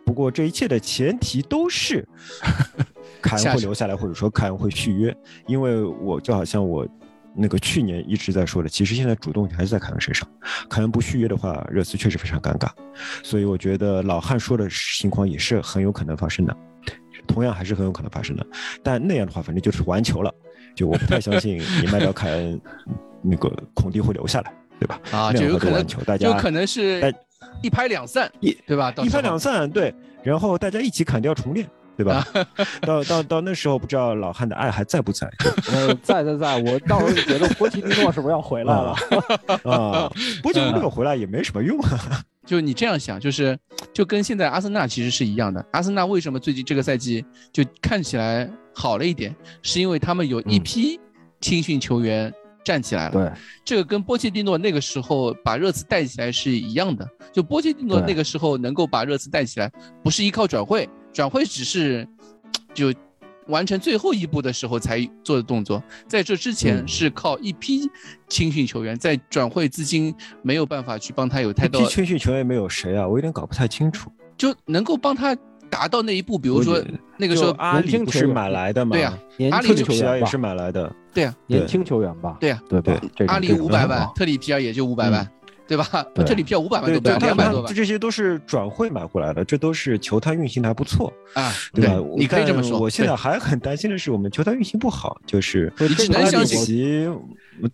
[0.04, 2.06] 不过这一切的前提都是
[3.22, 5.16] 凯恩会留下来，或者说凯恩会续约，
[5.46, 6.86] 因为我就好像我
[7.36, 10.26] 那个去年一直在说的，其实现在主动权还是在凯恩身上。
[10.68, 12.68] 凯恩不续约的话，热刺确实非常尴尬。
[13.22, 16.56] 所以我觉得老汉说的情况也是很有可能发生的，
[17.26, 18.46] 同样还是很有可能发生的。
[18.82, 20.32] 但那样的话，反正就是完球了。
[20.74, 22.60] 就我不太相信你卖掉凯恩，
[23.22, 25.00] 那个孔蒂会留下来，对吧？
[25.10, 27.00] 啊，就有可能大家就可能是
[27.62, 28.92] 一拍两散，一对吧？
[28.98, 31.66] 一拍两散，对，然后大家一起砍掉重练，
[31.96, 32.26] 对吧？
[32.82, 35.26] 到到到那时候，不知道老汉的爱还在不在？
[35.72, 38.94] 呃，在在在，我到时候就觉得波奇蒂诺是不是要回来了？
[39.64, 40.12] 啊，
[40.42, 42.20] 波奇蒂诺回来也没什么用啊。
[42.46, 43.58] 就你这样想，就是
[43.92, 45.62] 就跟现在阿森纳其实是一样的。
[45.72, 47.22] 阿森纳为什么最近这个赛季
[47.52, 50.98] 就看起来好了一点，是因为他们有一批
[51.40, 52.32] 青训球员
[52.64, 53.12] 站起来了。
[53.12, 57.06] 对，这个跟波切蒂诺那个时候把热刺带起来是一样的。
[57.32, 59.70] 就波切蒂诺那个时候能够把热刺带起来，
[60.02, 62.08] 不是依靠转会，转会只是
[62.72, 62.94] 就。
[63.48, 67.90] 完成最后一步的时候才做的动作，在这之前是靠一批
[68.28, 71.84] 青训球员，在转会资金没有办法去帮他有太多。
[71.86, 73.06] 青训球员没有谁啊？
[73.06, 74.10] 我有点搞不太清楚。
[74.36, 75.34] 就能够帮他
[75.70, 76.82] 达到那一步，比如说
[77.16, 78.92] 那个时候阿里不是买来的吗？
[78.92, 79.18] 对呀，
[79.50, 80.92] 阿里球员也是买来的。
[81.14, 82.36] 对呀，年轻球员吧？
[82.38, 83.00] 对呀，对吧？
[83.28, 85.26] 阿里五百万，特里皮尔也就五百万。
[85.66, 86.06] 对吧？
[86.24, 91.94] 这里票五百万多，两百多万，这些都是转会买回来的，这都是球探运行的还不错啊，对吧？
[92.16, 92.78] 你可以这么说。
[92.78, 97.10] 我现在还很担心的是，我们球探运行不好，就是你只能相信，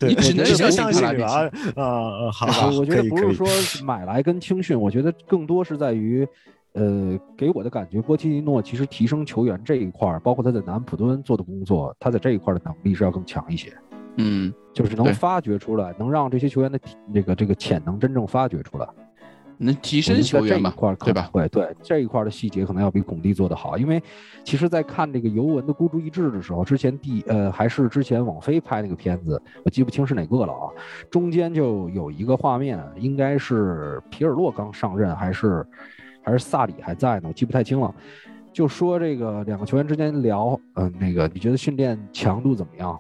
[0.00, 2.30] 你只能相信啊啊！
[2.32, 3.46] 好，我觉得不是说
[3.84, 6.26] 买来跟青训，我觉得更多是在于，
[6.72, 13.70] 呃，给我的感觉，波切蒂诺其实提升球员这一块，包括他在南普敦做的工作，他在这一块的能力是要更强一些。
[14.16, 16.78] 嗯，就是能发掘出来，能让这些球员的
[17.12, 18.88] 这个这个潜能真正发掘出来，
[19.58, 20.72] 能提升球员嘛？
[21.04, 21.30] 对吧？
[21.32, 24.02] 对对，这一块的细节可能要比孔蒂做得好，因为
[24.42, 30.66] 其实，在看这个尤文的孤注一掷的时候，之前第呃还是之前网飞拍那个片子，我记不清是哪个了啊，
[31.10, 35.64] 中间就有一个画面，应该是皮尔洛刚上任，还是
[36.22, 37.94] 还是萨里还在呢，我记不太清了，
[38.52, 42.98] 就说这个两个球员之间聊，嗯，那个你觉得训练强度怎么样？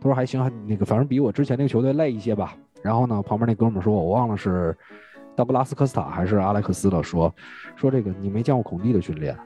[0.00, 2.56] 他说还行，那个反正比我之前那个球队累一些吧。
[2.82, 4.76] 然后呢，旁边那哥们说，我忘了是
[5.34, 7.34] 道格拉斯科斯塔还是阿莱克斯了，说
[7.74, 9.36] 说这个你没见过孔蒂的训练，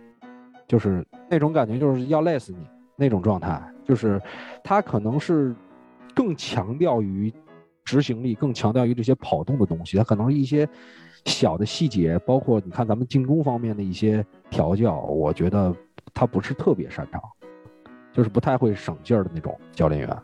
[0.68, 2.59] 就是那种感觉，就是要累死你
[2.96, 3.61] 那种状态。
[3.84, 4.20] 就是
[4.62, 5.55] 他可能是
[6.14, 7.32] 更强调于
[7.84, 9.96] 执行力，更强调于这些跑动的东西。
[9.96, 10.68] 他可能一些
[11.24, 15.74] 小的细节，包括你看咱们进攻方面的一些调教，我觉得
[16.12, 17.20] 他不是特别擅长，
[18.12, 20.16] 就是不太会省劲儿的那种教练员。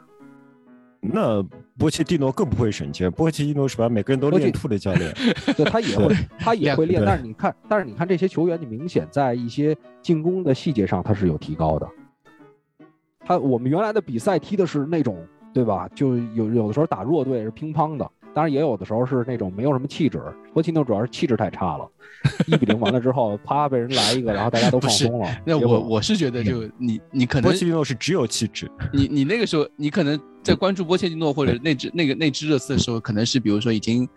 [1.01, 1.43] 那
[1.79, 3.11] 波切蒂诺更不会省钱。
[3.11, 5.15] 波切蒂诺是把每个人都练吐的教练，
[5.57, 7.03] 对他也会， 他也会练。
[7.05, 11.89] 但是你看，但是你看这些球员，你明显在一些进攻的细节上他是有提高的。
[13.21, 15.17] 他我们原来的比赛踢的是那种，
[15.53, 15.89] 对吧？
[15.95, 18.11] 就有有的时候打弱队是乒乓的。
[18.35, 20.21] 当然也有的时候是那种没有什么气质，
[20.53, 21.89] 波奇诺主要是气质太差了，
[22.47, 25.43] 一比零 完了之后，啪被人来一个，然后大家都放松了。
[25.45, 34.09] 那我我是觉得，就你你可能波切蒂诺是只有气质，你你那个时候你可能在关注波切蒂诺或者那支那个那支热刺的时候，可能是比如说已经，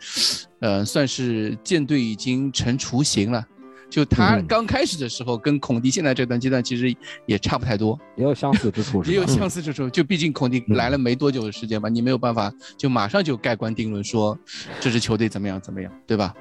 [0.59, 3.43] 呃，算是舰队已经成雏形了。
[3.91, 9.89] 就他刚开始的时候，跟孔蒂现在这段阶段其实也差不太多，也有相似之处， 也有相似之处。
[9.89, 14.35] 就毕竟孔蒂来了没多久的时间吧，你没有办法就马上就盖棺定论说
[14.79, 16.33] 这支球队怎么样怎么样，对吧？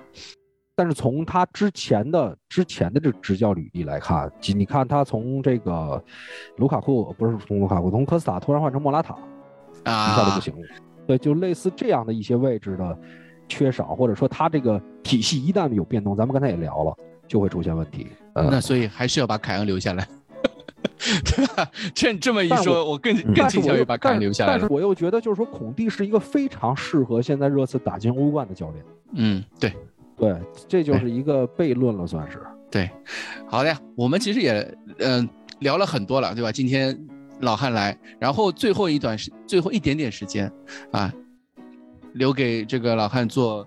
[0.77, 6.03] 但是从他之前的之前的这执教履历来看，你看他从这个
[6.57, 9.15] 卢卡库不是从卢卡库，从科斯塔突然换成莫拉塔，
[9.85, 10.61] 啊，一下就不行了。
[11.07, 12.99] 对，就类似这样的一些位置的
[13.49, 16.97] 缺少，或者说他这个体系一旦有变动，咱们刚才也聊了。
[17.31, 20.05] 就会出现问题，那所以还是要把凯恩留下来，
[21.25, 21.71] 对吧？
[21.95, 24.51] 这这么一说，我更更倾向于把凯恩留下来。
[24.51, 28.85] 但是我又觉得，就是说，孔蒂是一个非常适合现在热刺打进欧冠的教练。
[29.13, 29.73] 嗯，对，
[30.17, 30.35] 对，
[30.67, 32.43] 这就是一个悖论了，算是。
[32.69, 32.91] 对，
[33.47, 35.29] 好的呀，我们其实也嗯
[35.61, 36.51] 聊了很多了，对吧？
[36.51, 36.99] 今天
[37.43, 40.51] 老汉来，然后最后一段时，最后一点点时间
[40.91, 41.15] 啊，
[42.15, 43.65] 留给这个老汉做。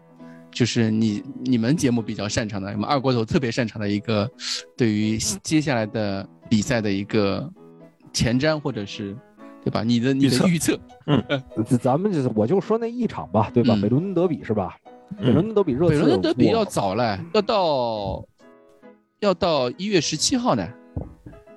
[0.54, 4.30] 就是你你们节目比较擅长的，我们二锅头特别擅长的一个，
[4.78, 7.52] 对于接下来的比赛的一个
[8.14, 9.16] 前瞻或者是
[9.64, 9.84] 对吧？
[9.84, 10.78] 你的你的预测，
[11.66, 13.74] 咱咱们就是我就说那一场吧，对吧？
[13.76, 14.78] 嗯北伦敦德比是吧？
[15.18, 18.26] 北嗯伦敦德比热刺，北伦敦德比要早嘞，要到
[19.20, 20.68] 要到一月十七号呢。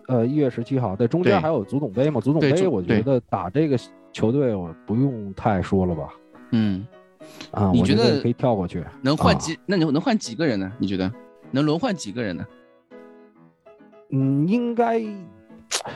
[0.08, 2.20] 呃一月十七号，对，中间还有足总杯嘛？
[2.20, 3.76] 足总杯我觉得打这个
[4.12, 6.14] 球队我不用太说了吧？
[6.52, 6.86] 嗯，
[7.50, 8.80] 啊，你觉得可以跳过去？
[8.80, 9.58] 啊能换几？
[9.66, 10.70] 那能能换几个人呢？
[10.78, 11.10] 你觉得
[11.50, 12.46] 能轮换几个人呢？
[14.10, 15.02] 嗯，应该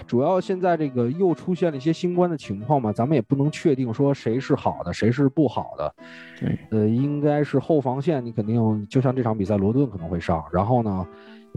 [0.07, 5.95] 主要现在这个又出现了一些新冠的情况嘛，咱们也不能确定说谁是好的，谁是不好的。
[6.39, 11.07] 对，呃，应该是后防线，你肯定就像这场比赛，罗顿可能会上，然后呢，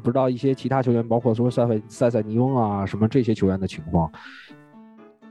[0.03, 4.11] 不知道一些其他球员，包括说塞费塞塞尼翁啊什么这些球员的情况，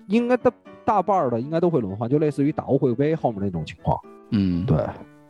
[0.09, 0.53] 应该大
[0.85, 3.99] 大半儿的应该都会轮换，就类似于打欧会杯后面那种情况。
[4.31, 4.77] 嗯，对，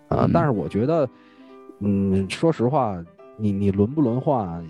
[0.08, 1.08] 呃嗯，但是我觉得，
[1.80, 3.02] 嗯，说实话，
[3.36, 4.64] 你你轮不轮换，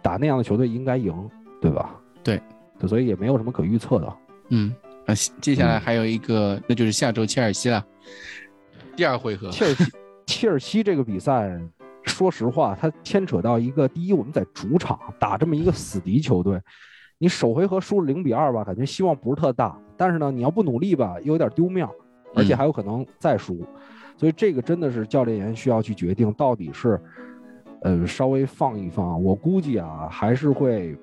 [0.00, 1.12] 打那样的球队应该赢，
[1.60, 1.98] 对吧？
[2.22, 2.40] 对，
[2.86, 4.16] 所以也没有什么可预测的。
[4.50, 4.74] 嗯，
[5.06, 7.84] 啊，接下来嗯还有一个，那就是下周切尔西了，
[8.94, 9.50] 第二回合。
[9.50, 9.84] 切尔西，
[10.26, 11.58] 切尔西这个比赛，
[12.04, 16.60] 说实话，它牵扯到一个，第一，我们在主场打这么一个死敌球队，
[17.22, 21.92] 你首回合输了零比二吧，感觉希望不是特大，但是呢，你要不努力吧，又有点丢面儿，
[22.34, 22.56] 而且嗯。
[22.56, 23.64] 还有可能再输，
[24.16, 27.00] 所以这个真的是教练员需要去决定，到底是，
[27.82, 30.98] 呃，稍微放一放，我估计啊，还是会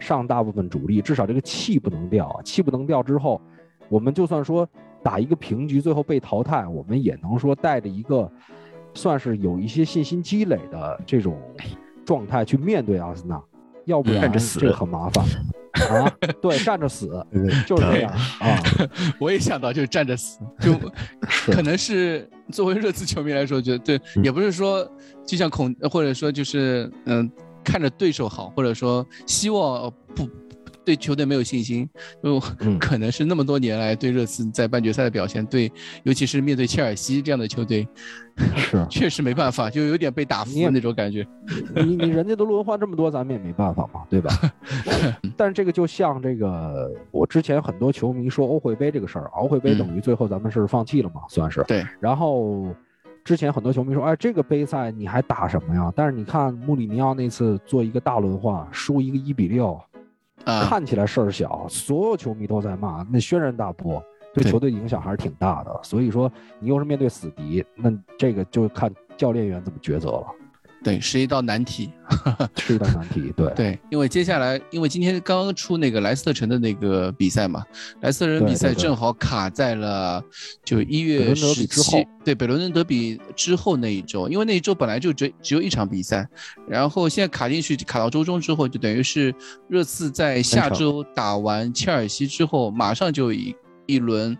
[0.00, 3.40] 上大部分主力，至少这个气不能掉，啊气不能掉之后，
[3.88, 4.68] 我们就算说
[5.04, 8.28] 打一个平局，最后被淘汰，我们也能说带着一个
[8.92, 11.38] 算是有一些信心积累的这种
[12.04, 13.40] 状态去面对阿森纳，
[13.90, 15.24] 要不然站着死这个很麻烦
[15.90, 16.10] 啊。
[16.40, 17.06] 对，站着死
[17.66, 18.62] 就是这样啊。
[19.20, 20.74] 我也想到，就是站着死，就
[21.52, 24.88] 可能是作为热刺球迷来说，觉得也不是说
[25.26, 27.30] 就像孔，或者说就是嗯、
[27.62, 30.28] 看着对手好，或者说希望呃不
[30.84, 31.88] 对球队没有信心，
[32.22, 35.70] 就嗯可能是那么多年来对热刺在半决赛的表现，对，
[36.04, 37.86] 尤其是面对切尔西这样的球队，
[38.56, 41.26] 是 确实没办法，就有点被打服的那种感觉。
[41.76, 44.32] 你你人家都轮换这么多，咱们也没办法嘛，对吧？
[45.36, 51.62] 但是这个就像这个，我之前很多球迷说欧会杯这个事儿，欧会杯嗯等于最后咱们是放弃了嘛，算是。
[51.68, 51.84] 对。
[52.00, 52.74] 然后
[53.22, 55.92] 之前很多球迷说，哎，这个杯赛你还打什么呀？
[55.94, 59.78] 但是你看穆里尼奥那次做一个大轮换，输一个一比六，
[60.44, 65.80] 啊，看起来事儿小，所有球迷都在骂，那轩然大波，对对球队影响还是挺大的。
[65.82, 70.26] 所以说，你又是面对死敌，那这个就看教练员怎么抉择了，
[70.82, 71.90] 对，是一道难题。
[72.56, 73.32] 是一道难题。
[73.36, 73.52] 对。
[73.54, 77.62] 对，因为接下来，因为今天刚刚出那个莱斯特城的那个比赛嘛，
[78.00, 80.22] 莱斯特城比赛正好卡在了
[80.64, 86.26] 就一月十七，对，北伦敦德比之后那一周，因为那一周本来就只只有一场比赛，
[86.66, 89.34] 然后现在卡进去，卡到周中之后，就等于是
[89.68, 93.54] 热刺在下周打完切尔西之后，马上就一
[93.86, 94.36] 一轮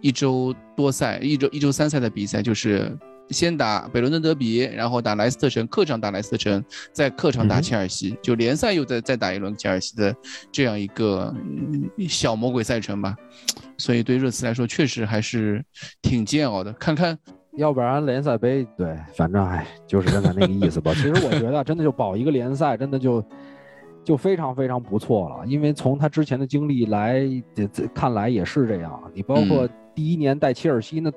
[0.00, 2.98] 一周多赛，一周一周三赛的比赛，就是。
[3.30, 10.14] 先打北伦敦德比，然后打莱斯特城，客场打莱斯特城，在客场打切尔西，就联赛又再再打一轮切尔西的
[10.52, 13.16] 这样一个嗯小魔鬼赛程吧。
[13.76, 15.64] 所以对热刺来说，确实还是
[16.00, 16.72] 挺煎熬的。
[16.74, 17.18] 看看，
[17.56, 20.92] 要不然联赛杯，对，反正哎，就是刚才那个意思吧。
[20.94, 23.24] 其实我觉得，真的就保一个联赛，真的就
[24.04, 25.46] 就非常非常不错了。
[25.46, 27.20] 因为从他之前的经历来
[27.52, 29.10] 这这看来也是这样。
[29.12, 31.10] 你包括第一年带切尔西呢，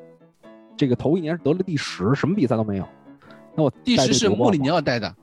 [0.78, 2.88] 这个头一年是得了第十，什么比赛都没有。
[3.56, 5.14] 那我第十是穆里尼奥带的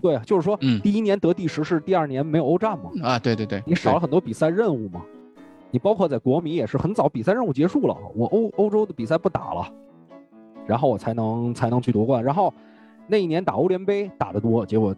[0.00, 5.02] 对，就是说嗯第一年得第十是第二年没有欧战嘛，啊，对对对，你少了很多比赛任务嘛。
[5.70, 9.72] 你包括在国米也是很早比赛任务结束了，我欧欧洲的比赛不打了，
[10.66, 12.22] 然后我才能才能去夺冠。
[12.22, 12.52] 然后
[13.06, 14.94] 那一年打欧联杯打得多，结果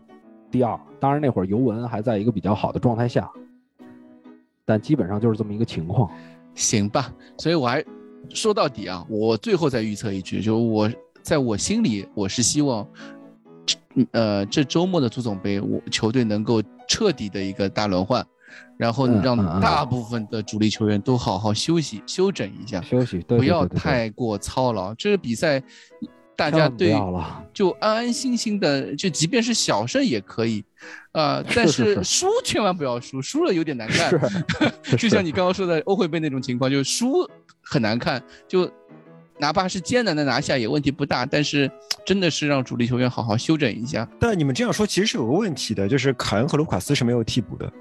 [0.51, 0.79] 第二。
[0.99, 3.31] 当然那会儿尤文还在一个比较好的状态下，
[4.65, 6.09] 但基本上就是这么一个情况。
[6.55, 7.85] 行吧，所以我还
[8.31, 10.91] 说到底啊，我最后再预测一句，就我
[11.23, 12.87] 在我心里，我是希望，
[13.95, 18.27] 嗯呃，这周末的足总杯，我球队能够彻底的一个大轮换，
[18.79, 24.95] 然后让大部分的主力球员都好好休息休整一下，休息，对不要太过操劳。
[24.95, 25.63] 这个比赛，
[26.35, 26.95] 大家对，
[27.53, 30.65] 就安安心心的，就即便是小胜也可以，
[31.13, 32.05] 啊，但是是。
[32.05, 34.11] 输千万不要输，输了有点难看。
[34.83, 37.29] 是就像你刚刚说的欧会杯那种情况，就是输
[37.63, 38.71] 很难看，就
[39.39, 41.71] 哪怕是艰难的拿下也问题不大，但是
[42.05, 44.09] 真的是让主力球员好好休整一下。
[44.21, 47.73] 但你们这样说其实是有个问题的，就是凯恩和卢卡斯是没有替补的，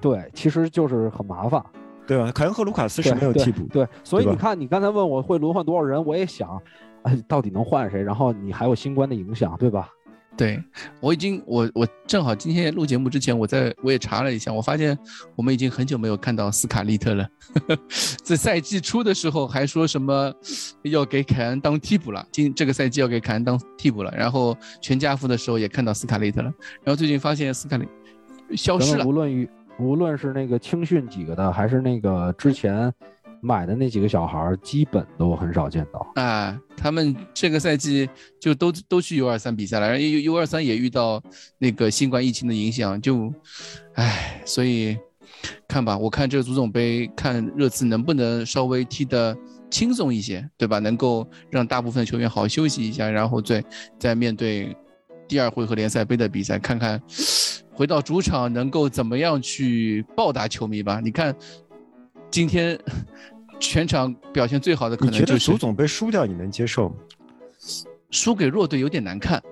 [0.00, 1.62] 对，其实就是很麻烦。
[2.08, 2.30] 对吧？
[2.30, 3.68] 凯恩和卢卡斯是没有替补的。
[3.70, 6.56] 对，所以你看，你刚才问我会轮换多少人，我也想，
[7.02, 8.00] 哎，到底能换谁？
[8.00, 9.88] 然后你还有新冠的影响，对吧？
[10.36, 10.62] 对
[11.00, 14.96] 我已经，我我正好今天录节目之前，我在我也查了一下，我发现
[15.34, 17.28] 我们已经很久没有看到斯卡利特了。
[18.22, 20.32] 在赛季初的时候还说什么
[20.82, 24.12] 要给凯恩当替补了，今这个赛季要给凯恩当替补了。
[24.16, 26.52] 然后全家福的时候也看到斯卡利特了，
[26.84, 27.88] 然后最近发现斯卡利
[28.54, 29.12] 消失了无。
[29.12, 32.92] 论于无论是那个青训几个的，还是那个之前
[33.46, 36.04] 买的那几个小孩，基本都很少见到。
[36.16, 41.22] 啊，他们这个赛季就都都去 U 二三比赛了，然后 U U 二三也遇到
[41.58, 43.32] 那个新冠疫情的影响，就，
[43.94, 44.98] 唉，所以
[45.68, 49.36] 看吧，我看这个足总杯，看热刺能不能稍微踢得
[49.70, 50.80] 轻松一些，对吧？
[50.80, 53.64] 能够让大部分球员好好休息一下，然后再
[53.96, 54.76] 再面对
[55.28, 57.00] 第二回合联赛杯的比赛，看看
[57.72, 61.00] 回到主场能够怎么样去报答球迷吧。
[61.00, 61.32] 你看
[62.28, 62.76] 今天
[63.58, 66.94] 全场表现最好的可你觉得能就是足总杯输掉你能接受吗？
[68.10, 69.42] 输给弱队有点难看，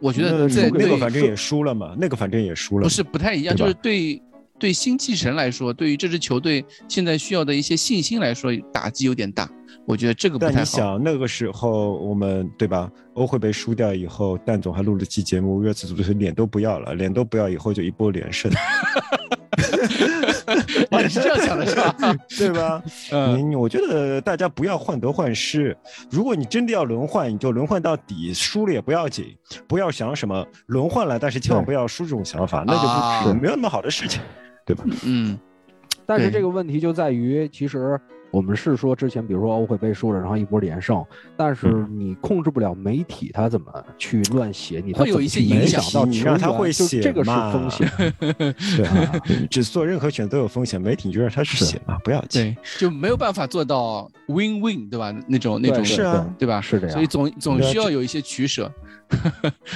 [0.00, 2.82] 我觉得在那个反正也输了嘛，那个反正也输了。
[2.82, 4.20] 不是不太一样，就是对
[4.58, 9.48] 对新气神来说，对于这支球队现在需要的一些信心来说，打击有点大。
[9.86, 10.54] 我觉得这个不太好。
[10.54, 12.90] 但你想，那个时候我们对吧？
[13.14, 18.56] 欧会被输掉以后，蛋总还录了期节目，热刺足球脸都不要了，脸都不要，以后就一波连胜，哦，
[21.02, 21.94] 你是这样想的是吧？
[22.38, 22.82] 对吧？
[23.12, 25.76] 嗯，你我觉得大家不要患得患失。
[26.10, 29.36] 如果你真的要轮换，你就轮换到底，输了也不要紧，
[29.66, 34.20] 不要想什么轮换了，但是千万不要输这种想法，那就啊不是没有那么好的事情，
[34.64, 34.84] 对吧？
[35.04, 35.38] 嗯，
[36.04, 37.98] 但是这个问题就在于，其实
[38.30, 41.04] 我们是说之前，比如说欧会杯输了，然后一波连胜，
[41.36, 47.90] 但是嗯你控制不了媒体他怎么去乱写你，会有一些影响到球员让他会写就这个是风险。
[48.76, 49.12] 对 啊，
[49.50, 52.42] 只做任何选择都有风险，媒体你就让他去是写嘛，不要紧。
[52.42, 55.14] 对，就没有办法做到 win win，对吧？
[55.26, 56.60] 那种那种是啊对吧？
[56.60, 58.70] 是这样所以总总需要有一些取舍。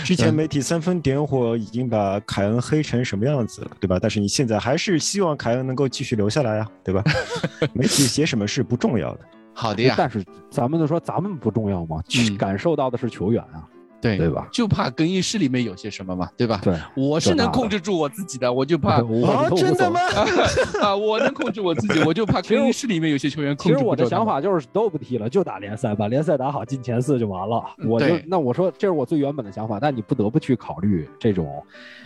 [0.03, 3.97] 之前媒体三分点火，已经把凯恩黑成什么样子了，对吧？
[4.01, 7.01] 但是你现在还是希望凯恩能够继续留下来呀，对吧？
[7.73, 9.21] 媒体写什么是不重要的，
[9.55, 12.03] 好的呀，但是咱们就说咱们不重要吗？
[12.19, 13.67] 嗯感受到的是球员啊，
[14.01, 14.49] 对对吧？
[14.51, 16.59] 就怕更衣室里面有些什么嘛，对吧？
[16.63, 20.01] 对，我是能控制住我自己的，我就怕 我啊都无所谓？
[20.81, 24.07] 啊，我能控制我自己， 我就怕更衣室里面有些球员控制其实我的。
[24.07, 27.63] 想法就是都不踢了，就打联赛，把联赛打好，进前四就完了。
[27.87, 31.63] 我就那我说这是我最原本的想法，但你不得不去考虑这种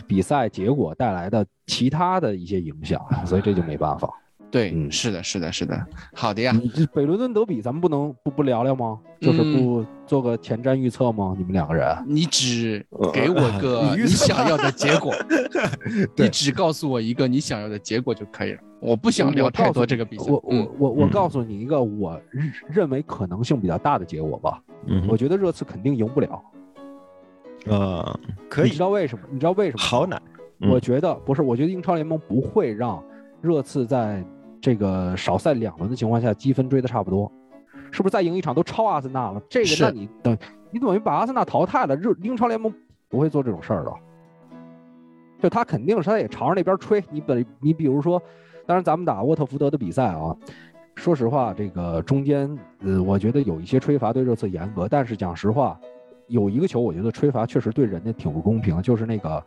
[0.07, 4.11] 比赛结果带来的其他的一些影响，所以这就没办法。
[4.55, 5.85] 对，嗯是的，是的，是的。
[6.15, 9.01] 好的呀，这北伦敦德比，咱们不能不不聊聊吗？
[9.21, 11.35] 就是嗯不做个前瞻预测吗？
[11.37, 11.85] 你们两个人？
[12.07, 15.13] 你只给我个你想要的结果，
[16.17, 18.61] 你只告诉我一个你想要的结果就可以了。
[18.79, 20.31] 我不想聊太多这个比赛。
[20.31, 24.63] 我我嗯我我嗯告诉你一个我认认为可能性比较大的结果吧。
[24.87, 26.41] 嗯我觉得热刺肯定赢不了。
[27.67, 29.25] 呃，可以你知，道为什么？
[29.33, 29.89] 你知道为什么吗？
[29.89, 30.23] 好难，
[30.61, 33.03] 嗯我觉得不是，我觉得英超联盟不会让
[33.41, 34.25] 热刺在
[34.65, 37.31] 这个少赛两轮的情况下积分追的差不多，
[37.93, 39.39] 是不是再赢一场都超阿森纳了？
[39.47, 40.39] 这个那你等
[40.71, 42.73] 你等于把阿森纳淘汰了，热英超联盟
[43.11, 43.93] 不会做这种事儿的。
[45.39, 47.05] 就他肯定是他也朝着那边吹。
[47.11, 48.19] 你本你比如说，
[48.65, 50.35] 当然咱们打沃特福德的比赛啊，
[50.95, 55.79] 说实话，这个中间呃，我觉得有一些吹罚对热刺严格，但是讲实话，
[56.29, 59.45] 有一个球我觉得吹罚确实对人家挺不公平，就是那个。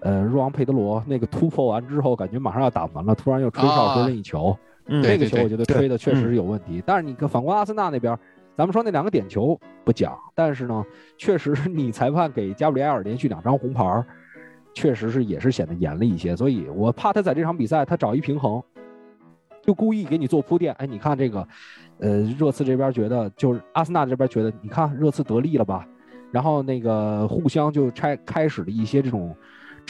[0.00, 6.82] 呃，若昂佩德罗那个突破完之后，感觉马上要打门了，突然又吹哨说任意球，嗯对那个球我觉得吹的确实嗯是有问题。
[6.86, 8.18] 但是你看反观阿森纳那边，
[8.56, 10.84] 咱们说那两个点球不讲，但是呢，
[11.16, 14.04] 确实你裁判给加布里埃尔连续两张红牌，
[14.72, 16.34] 确实是也是显得严了一些。
[16.34, 18.62] 所以我怕他在这场比赛他找一平衡，
[19.62, 20.72] 就故意给你做铺垫。
[20.74, 21.46] 哎，你看这个，
[21.98, 25.86] 呃，热刺这边觉得就是阿森纳这边觉得，你看热刺得利了吧？
[26.32, 29.34] 然后那个互相就拆开始了一些这种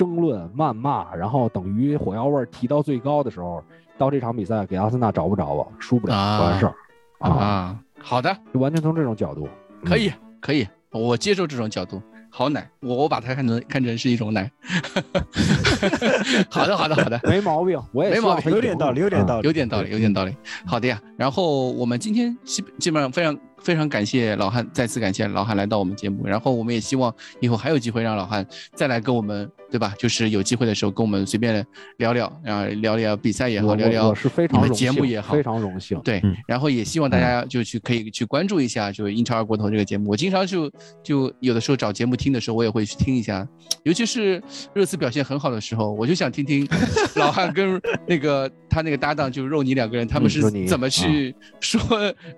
[0.00, 3.62] 争论、谩骂，然后等于火药味儿提到最高的时候，
[3.98, 6.74] 到这场比赛给阿森纳找不着吧，输不了完事儿
[7.18, 9.46] 啊，啊，好的，就完全从这种角度
[9.84, 10.10] 可以，
[10.40, 12.00] 可以，我接受这种角度。
[12.32, 14.50] 好奶，我我把它看成看成是一种奶。
[16.48, 17.18] 好的，好的，好的。
[17.24, 20.34] 嗯没毛病，我也没毛病有点道理，有点啊道理，有点道理，有点道理。
[20.64, 29.94] 好的呀，然后我们今天基基本上非常非常感谢老汉，再次感谢老汉来到我们节目，然后我们也希望以后还有机会让老汉再来跟我们对吧？
[29.98, 31.64] 就是有机会的时候跟我们随便
[31.98, 34.14] 聊聊，然后聊聊比赛也好，聊聊
[34.52, 36.00] 我们节目也好，非常荣幸。
[36.00, 40.10] 对嗯，然后也希望大家就去可以去关注一下，就英超二锅头这个节目。
[40.10, 40.70] 我经常就
[41.02, 43.46] 就有的时候找节目听的时候，我也会去听一下，
[43.84, 44.42] 尤其是
[44.74, 46.66] 热刺表现很好的时候，我就想听听
[47.16, 51.80] 老汉跟那个他那个搭档就是肉泥两个人，他们是怎么去说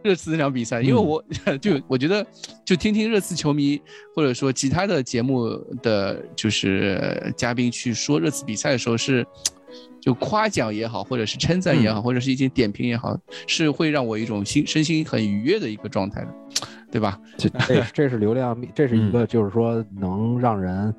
[0.02, 0.80] 热刺那场比赛。
[0.80, 1.22] 因为我
[1.60, 2.26] 就我觉得
[2.64, 3.80] 就听听热刺球迷
[4.16, 5.50] 或者说其他的节目
[5.82, 9.24] 的就是嘉宾去说热刺比赛的时候是。
[10.02, 16.34] 就夸奖也好，或者是称赞也好，或者是一些点评也好，是会让我一种心身心很愉悦的一个状态的，
[16.90, 17.18] 对吧？
[17.38, 20.92] 这这这是流量密，这是一个就是说能让人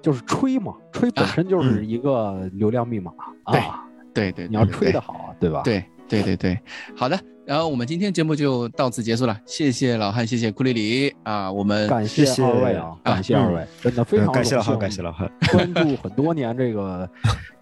[0.00, 3.12] 就是吹嘛，吹本身就是一个流量密码
[3.50, 3.84] 对啊。
[4.18, 5.62] 对对，你要吹得好啊，对吧？
[5.64, 6.58] 对对对对，
[6.96, 7.18] 好的。
[7.46, 15.30] 然后我们今天节目就到此结束了，谢谢老汉，谢谢库里里啊，我们感谢二位啊，感谢二位，真的非常感谢老汉，感谢老汉。
[15.50, 17.08] 关注很多年这个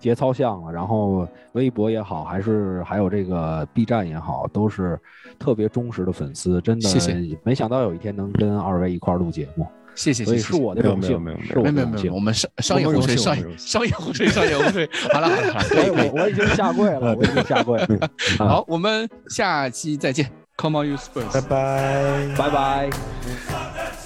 [0.01, 4.99] 节操项了，然后微博也好，还是还有这个 B 站也好，都是
[5.39, 7.15] 特别忠实的粉丝，真的谢谢
[7.45, 9.65] 没想到有一天能跟二位一块儿录节目，
[9.97, 12.21] 谢谢谢谢，是我的荣幸，没有没有没有没有没有我。
[12.21, 14.89] 们商商业互吹，商业商业互吹，商业互吹。
[15.13, 22.35] 好了好了，可以我我我已经下跪了，我已经下跪了，啊 好，我们下期再见，Come on you Spurs，拜拜。
[22.37, 24.06] 拜拜。